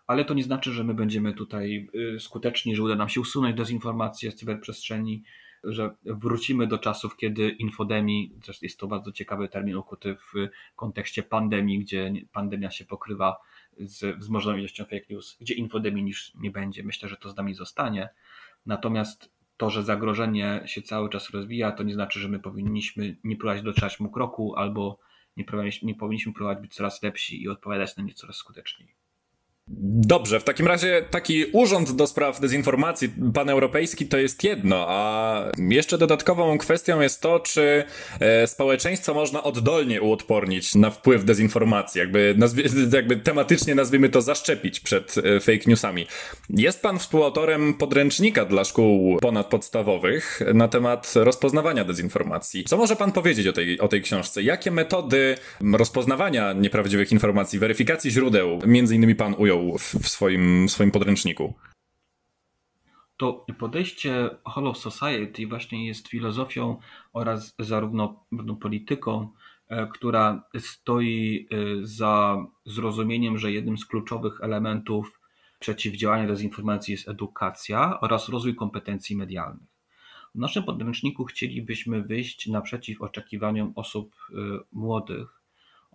ale 0.08 0.26
to 0.26 0.34
nie 0.34 0.44
znaczy, 0.44 0.72
że 0.72 0.84
my 0.84 0.94
będziemy 0.94 1.34
tutaj 1.34 1.88
e, 2.16 2.20
skuteczni, 2.20 2.76
że 2.76 2.84
uda 2.84 2.96
nam 2.96 3.10
się 3.10 3.22
usunąć 3.22 3.58
dezinformację 3.58 4.32
z 4.32 4.36
cyberprzestrzeni, 4.36 5.24
że 5.66 5.96
wrócimy 6.06 6.68
do 6.68 6.78
czasów, 6.78 7.18
kiedy 7.18 7.50
infodemii, 7.50 8.34
zresztą 8.44 8.66
jest 8.66 8.80
to 8.80 8.88
bardzo 8.88 9.12
ciekawy 9.12 9.50
termin 9.50 9.76
ukuty 9.76 10.16
w 10.16 10.34
kontekście 10.76 11.24
pandemii, 11.24 11.80
gdzie 11.80 12.14
pandemia 12.32 12.72
się 12.72 12.86
pokrywa 12.86 13.38
z 13.78 14.20
wzmożoną 14.20 14.58
ilością 14.58 14.84
fake 14.84 15.06
news, 15.10 15.38
gdzie 15.42 15.54
infodemii 15.54 16.04
niż 16.04 16.36
nie 16.36 16.52
będzie. 16.52 16.84
Myślę, 16.84 17.10
że 17.10 17.18
to 17.18 17.30
z 17.30 17.38
nami 17.38 17.54
zostanie. 17.54 18.10
Natomiast 18.66 19.32
to, 19.58 19.70
że 19.70 19.84
zagrożenie 19.84 20.64
się 20.66 20.82
cały 20.82 21.10
czas 21.10 21.30
rozwija, 21.30 21.72
to 21.72 21.84
nie 21.84 21.94
znaczy, 21.94 22.20
że 22.20 22.28
my 22.28 22.40
powinniśmy 22.40 23.18
nie 23.24 23.36
próbować 23.36 23.62
dotrzeć 23.62 24.00
mu 24.00 24.10
kroku 24.10 24.56
albo 24.56 25.00
nie, 25.38 25.46
nie 25.84 25.96
powinniśmy 25.96 26.34
próbować 26.34 26.62
być 26.62 26.74
coraz 26.76 27.04
lepsi 27.04 27.44
i 27.44 27.50
odpowiadać 27.50 27.98
na 27.98 28.04
nie 28.04 28.14
coraz 28.14 28.36
skuteczniej. 28.36 29.05
Dobrze, 29.68 30.40
w 30.40 30.44
takim 30.44 30.68
razie 30.68 31.06
taki 31.10 31.46
urząd 31.54 31.92
do 31.92 32.08
spraw 32.08 32.40
dezinformacji 32.40 33.10
paneuropejski 33.34 34.08
to 34.08 34.18
jest 34.18 34.44
jedno, 34.44 34.86
a 34.88 35.52
jeszcze 35.58 35.98
dodatkową 35.98 36.58
kwestią 36.58 37.02
jest 37.02 37.22
to, 37.22 37.40
czy 37.40 37.84
e, 38.20 38.48
społeczeństwo 38.48 39.14
można 39.14 39.44
oddolnie 39.44 40.02
uodpornić 40.02 40.76
na 40.76 40.90
wpływ 40.90 41.26
dezinformacji, 41.26 42.00
jakby, 42.00 42.36
jakby 42.94 43.18
tematycznie 43.18 43.76
nazwijmy 43.76 44.10
to 44.10 44.22
zaszczepić 44.22 44.80
przed 44.80 45.16
e, 45.18 45.40
fake 45.40 45.64
newsami. 45.68 46.08
Jest 46.50 46.82
pan 46.82 47.00
współautorem 47.00 47.74
podręcznika 47.74 48.46
dla 48.46 48.64
szkół 48.64 49.20
ponadpodstawowych 49.20 50.40
na 50.54 50.68
temat 50.68 51.14
rozpoznawania 51.16 51.86
dezinformacji. 51.86 52.64
Co 52.64 52.78
może 52.78 52.96
pan 52.96 53.12
powiedzieć 53.12 53.48
o 53.48 53.54
tej, 53.54 53.80
o 53.80 53.88
tej 53.88 54.02
książce? 54.02 54.44
Jakie 54.44 54.72
metody 54.72 55.38
rozpoznawania 55.74 56.54
nieprawdziwych 56.54 57.12
informacji, 57.12 57.60
weryfikacji 57.60 58.12
źródeł 58.12 58.60
między 58.66 58.96
innymi 58.96 59.16
pan 59.16 59.36
ujął? 59.38 59.55
W 59.80 60.08
swoim, 60.08 60.70
swoim 60.70 60.92
podręczniku. 60.92 61.54
To 63.18 63.46
podejście 63.60 64.30
Hollow 64.44 64.78
Society 64.78 65.48
właśnie 65.48 65.88
jest 65.88 66.08
filozofią 66.08 66.80
oraz 67.14 67.56
zarówno 67.60 68.26
polityką, 68.62 69.30
e, 69.68 69.88
która 69.88 70.44
stoi 70.60 71.48
e, 71.52 71.56
za 71.82 72.46
zrozumieniem, 72.66 73.38
że 73.38 73.52
jednym 73.52 73.78
z 73.78 73.86
kluczowych 73.86 74.42
elementów 74.42 75.20
przeciwdziałania 75.60 76.28
dezinformacji 76.28 76.92
jest 76.92 77.10
edukacja 77.10 78.00
oraz 78.00 78.30
rozwój 78.30 78.56
kompetencji 78.56 79.16
medialnych. 79.16 79.76
W 80.36 80.40
naszym 80.40 80.64
podręczniku 80.64 81.26
chcielibyśmy 81.26 82.04
wyjść 82.04 82.48
naprzeciw 82.48 83.02
oczekiwaniom 83.02 83.74
osób 83.76 84.16
e, 84.30 84.36
młodych, 84.72 85.42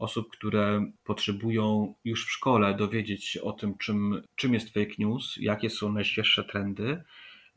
osób, 0.00 0.30
które 0.30 0.92
potrzebują 1.04 1.94
już 2.04 2.26
w 2.26 2.30
szkole 2.30 2.74
dowiedzieć 2.74 3.24
się 3.24 3.42
o 3.42 3.52
tym, 3.52 3.78
czym, 3.78 4.22
czym 4.36 4.54
jest 4.54 4.74
fake 4.74 4.94
news, 4.98 5.36
jakie 5.40 5.70
są 5.70 5.92
najświeższe 5.92 6.44
trendy, 6.44 7.02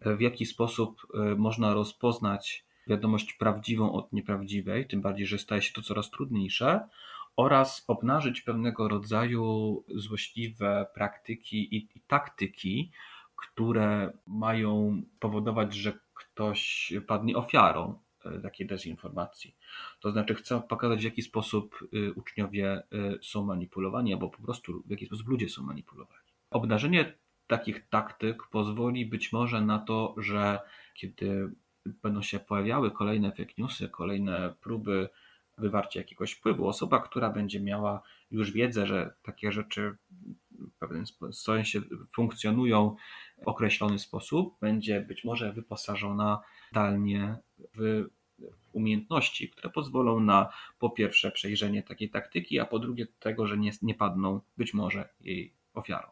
w 0.06 0.22
jaki 0.22 0.46
sposób 0.46 1.02
e, 1.14 1.36
można 1.36 1.74
rozpoznać 1.74 2.66
wiadomość 2.88 3.34
prawdziwą 3.34 3.94
od 3.94 4.14
nieprawdziwej, 4.14 4.88
tym 4.88 5.02
bardziej, 5.02 5.26
że 5.26 5.38
staje 5.38 5.62
się 5.62 5.74
to 5.74 5.82
coraz 5.82 6.10
trudniejsze, 6.10 6.88
oraz 7.36 7.84
obnażyć 7.88 8.42
pewnego 8.42 8.88
rodzaju 8.88 9.84
złośliwe 9.96 10.86
praktyki 10.94 11.76
i, 11.76 11.90
i 11.96 12.02
taktyki, 12.08 12.92
które 13.36 14.14
mają 14.28 15.02
powodować, 15.20 15.74
że 15.74 16.00
ktoś 16.14 16.94
padnie 17.08 17.36
ofiarą 17.36 18.00
takiej 18.44 18.68
dezinformacji. 18.68 19.56
To 20.00 20.12
znaczy 20.12 20.36
chcę 20.36 20.62
pokazać, 20.70 21.02
w 21.02 21.04
jaki 21.04 21.22
sposób 21.22 21.80
y, 21.94 22.14
uczniowie 22.14 22.84
y, 22.94 23.20
są 23.22 23.46
manipulowani, 23.46 24.14
albo 24.14 24.30
po 24.30 24.42
prostu 24.42 24.84
w 24.86 24.92
jaki 24.92 25.06
sposób 25.06 25.28
ludzie 25.28 25.50
są 25.50 25.64
manipulowani. 25.64 26.28
Obnażenie 26.50 27.14
takich 27.48 27.90
taktyk 27.90 28.44
pozwoli 28.52 29.06
być 29.06 29.32
może 29.32 29.62
na 29.62 29.80
to, 29.80 30.16
że 30.18 30.60
kiedy 30.94 31.52
będą 31.86 32.22
się 32.22 32.40
pojawiały 32.40 32.92
kolejne 32.92 33.32
fake 33.32 33.54
newsy, 33.58 33.90
kolejne 33.90 34.54
próby 34.62 35.10
wywarcia 35.58 36.00
jakiegoś 36.00 36.34
wpływu, 36.34 36.68
osoba, 36.68 37.00
która 37.00 37.30
będzie 37.30 37.60
miała 37.60 38.02
już 38.32 38.52
wiedzę, 38.52 38.88
że 38.88 39.14
takie 39.24 39.52
rzeczy 39.52 39.96
w 40.76 40.80
pewnym 40.80 41.06
sensie 41.32 41.82
funkcjonują 42.16 42.96
w 43.44 43.48
określony 43.48 44.00
sposób, 44.00 44.60
będzie 44.62 45.02
być 45.02 45.24
może 45.24 45.54
wyposażona 45.54 46.42
zdalnie 46.72 47.38
w 47.76 48.06
umiejętności, 48.74 49.50
które 49.50 49.70
pozwolą 49.70 50.20
na 50.20 50.50
po 50.80 50.90
pierwsze 50.90 51.32
przejrzenie 51.32 51.84
takiej 51.84 52.10
taktyki, 52.10 52.60
a 52.60 52.66
po 52.66 52.80
drugie 52.80 53.08
tego, 53.20 53.48
że 53.48 53.58
nie, 53.58 53.72
nie 53.82 53.96
padną 53.96 54.42
być 54.58 54.74
może 54.74 55.10
jej 55.22 55.54
ofiarą. 55.74 56.08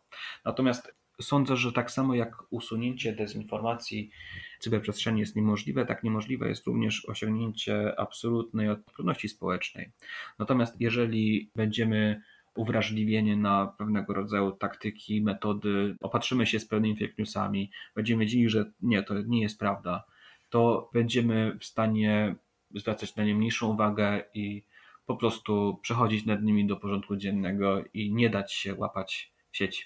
Natomiast 0.46 0.96
sądzę, 1.22 1.58
że 1.58 1.72
tak 1.72 1.92
samo 1.92 2.16
jak 2.16 2.44
usunięcie 2.50 3.14
dezinformacji 3.14 4.12
w 4.60 4.64
cyberprzestrzeni 4.64 5.20
jest 5.20 5.36
niemożliwe, 5.36 5.86
tak 5.86 6.04
niemożliwe 6.04 6.50
jest 6.50 6.66
również 6.66 7.10
osiągnięcie 7.10 8.00
absolutnej 8.00 8.70
odporności 8.70 9.30
społecznej. 9.30 9.92
Natomiast 10.40 10.82
jeżeli 10.82 11.52
będziemy 11.56 12.22
uwrażliwienie 12.56 13.38
na 13.38 13.74
pewnego 13.78 14.14
rodzaju 14.14 14.52
taktyki, 14.52 15.22
metody, 15.22 15.96
opatrzymy 16.00 16.46
się 16.46 16.60
z 16.60 16.66
pewnymi 16.66 17.00
fake 17.00 17.14
newsami, 17.18 17.72
będziemy 17.96 18.26
wiedzieli, 18.26 18.50
że 18.50 18.72
nie, 18.82 19.04
to 19.04 19.22
nie 19.22 19.42
jest 19.42 19.60
prawda, 19.60 20.04
to 20.50 20.90
będziemy 20.94 21.58
w 21.60 21.66
stanie 21.66 22.36
zwracać 22.76 23.16
na 23.16 23.24
nie 23.24 23.36
mniejszą 23.36 23.74
uwagę 23.74 24.24
i 24.34 24.64
po 25.06 25.16
prostu 25.16 25.80
przechodzić 25.82 26.26
nad 26.26 26.44
nimi 26.44 26.68
do 26.68 26.78
porządku 26.78 27.16
dziennego 27.16 27.84
i 27.94 28.14
nie 28.14 28.30
dać 28.30 28.54
się 28.54 28.76
łapać 28.76 29.34
w 29.52 29.58
sieci. 29.58 29.86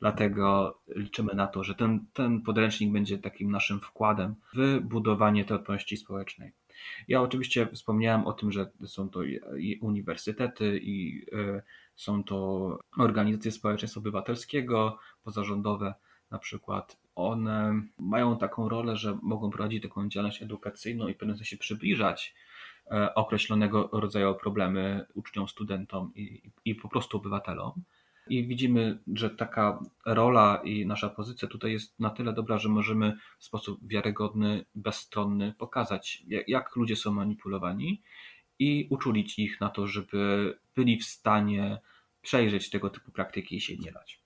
Dlatego 0.00 0.78
liczymy 0.88 1.34
na 1.34 1.46
to, 1.46 1.64
że 1.64 1.74
ten, 1.74 2.06
ten 2.12 2.42
podręcznik 2.42 2.92
będzie 2.92 3.18
takim 3.18 3.50
naszym 3.50 3.80
wkładem 3.80 4.34
w 4.54 4.80
budowanie 4.80 5.44
tej 5.44 5.56
odporności 5.56 5.96
społecznej. 5.96 6.52
Ja 7.08 7.22
oczywiście 7.22 7.68
wspomniałem 7.72 8.26
o 8.26 8.32
tym, 8.32 8.52
że 8.52 8.70
są 8.86 9.10
to 9.10 9.20
uniwersytety, 9.80 10.78
i 10.82 11.26
e, 11.32 11.62
są 11.96 12.24
to 12.24 12.78
organizacje 12.98 13.52
społeczeństwa 13.52 14.00
obywatelskiego, 14.00 14.98
pozarządowe 15.24 15.94
na 16.30 16.38
przykład. 16.38 16.96
One 17.14 17.82
mają 17.98 18.38
taką 18.38 18.68
rolę, 18.68 18.96
że 18.96 19.18
mogą 19.22 19.50
prowadzić 19.50 19.82
taką 19.82 20.08
działalność 20.08 20.42
edukacyjną 20.42 21.08
i 21.08 21.14
w 21.14 21.16
pewnym 21.16 21.36
sensie 21.36 21.56
przybliżać 21.56 22.34
e, 22.90 23.14
określonego 23.14 23.88
rodzaju 23.92 24.34
problemy 24.34 25.06
uczniom, 25.14 25.48
studentom 25.48 26.12
i, 26.14 26.50
i 26.64 26.74
po 26.74 26.88
prostu 26.88 27.16
obywatelom. 27.16 27.72
I 28.30 28.46
widzimy, 28.46 28.98
że 29.14 29.30
taka 29.30 29.78
rola 30.06 30.60
i 30.64 30.86
nasza 30.86 31.08
pozycja 31.08 31.48
tutaj 31.48 31.72
jest 31.72 32.00
na 32.00 32.10
tyle 32.10 32.32
dobra, 32.32 32.58
że 32.58 32.68
możemy 32.68 33.16
w 33.38 33.44
sposób 33.44 33.88
wiarygodny, 33.88 34.64
bezstronny 34.74 35.54
pokazać, 35.58 36.22
jak 36.48 36.76
ludzie 36.76 36.96
są 36.96 37.12
manipulowani 37.12 38.02
i 38.58 38.86
uczulić 38.90 39.38
ich 39.38 39.60
na 39.60 39.68
to, 39.68 39.86
żeby 39.86 40.54
byli 40.76 40.98
w 40.98 41.04
stanie 41.04 41.78
przejrzeć 42.22 42.70
tego 42.70 42.90
typu 42.90 43.12
praktyki 43.12 43.56
i 43.56 43.60
się 43.60 43.76
nie 43.76 43.92
dać. 43.92 44.22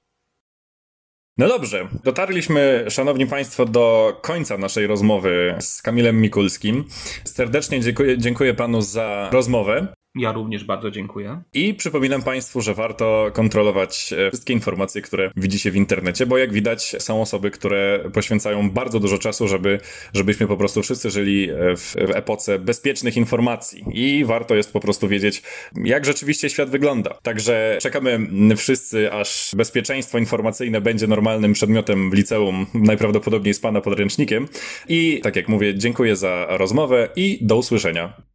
No 1.39 1.49
dobrze, 1.49 1.89
dotarliśmy, 2.05 2.85
szanowni 2.89 3.27
państwo, 3.27 3.65
do 3.67 4.19
końca 4.23 4.59
naszej 4.59 4.87
rozmowy 4.87 5.57
z 5.61 5.83
Kamilem 5.83 6.21
Mikulskim. 6.21 6.85
Serdecznie 7.25 7.81
dziękuję, 7.81 8.19
dziękuję 8.19 8.55
panu 8.55 8.83
za 8.83 9.31
rozmowę. 9.33 9.95
Ja 10.15 10.33
również 10.33 10.65
bardzo 10.65 10.91
dziękuję. 10.91 11.43
I 11.55 11.75
przypominam 11.75 12.23
Państwu, 12.23 12.61
że 12.61 12.75
warto 12.75 13.31
kontrolować 13.33 14.13
e, 14.13 14.31
wszystkie 14.31 14.53
informacje, 14.53 15.03
które 15.03 15.31
widzicie 15.37 15.71
w 15.71 15.77
internecie, 15.77 16.27
bo 16.27 16.39
jak 16.39 16.53
widać, 16.53 16.97
są 16.99 17.23
osoby, 17.23 17.51
które 17.51 18.11
poświęcają 18.13 18.71
bardzo 18.71 19.01
dużo 19.01 19.19
czasu, 19.19 19.49
żeby, 19.49 19.81
żebyśmy 20.15 20.47
po 20.47 20.57
prostu 20.57 20.83
wszyscy 20.83 21.11
żyli 21.11 21.51
e, 21.51 21.77
w, 21.77 21.97
epoce 21.97 22.59
bezpiecznych 22.59 23.17
informacji. 23.17 23.85
I 23.93 24.25
warto 24.25 24.55
jest 24.55 24.73
po 24.73 24.81
prostu 24.81 25.09
wiedzieć, 25.09 25.43
jak 25.85 26.05
rzeczywiście 26.05 26.51
świat 26.51 26.71
wygląda. 26.71 27.19
Także 27.23 27.79
czekamy 27.81 28.19
wszyscy, 28.57 29.13
aż 29.13 29.55
bezpieczeństwo 29.57 30.19
informacyjne 30.19 30.81
będzie 30.81 31.07
normalnym 31.07 31.53
przedmiotem 31.53 32.11
w 32.11 32.15
liceum, 32.15 32.67
najprawdopodobniej 32.75 33.55
z 33.55 33.61
Pana 33.61 33.81
podręcznikiem. 33.81 34.49
I 34.89 35.21
tak 35.23 35.37
jak 35.37 35.49
mówię, 35.49 35.79
dziękuję 35.79 36.17
za 36.17 36.47
rozmowę 36.51 37.09
i 37.17 37.39
do 37.43 37.57
usłyszenia. 37.57 38.32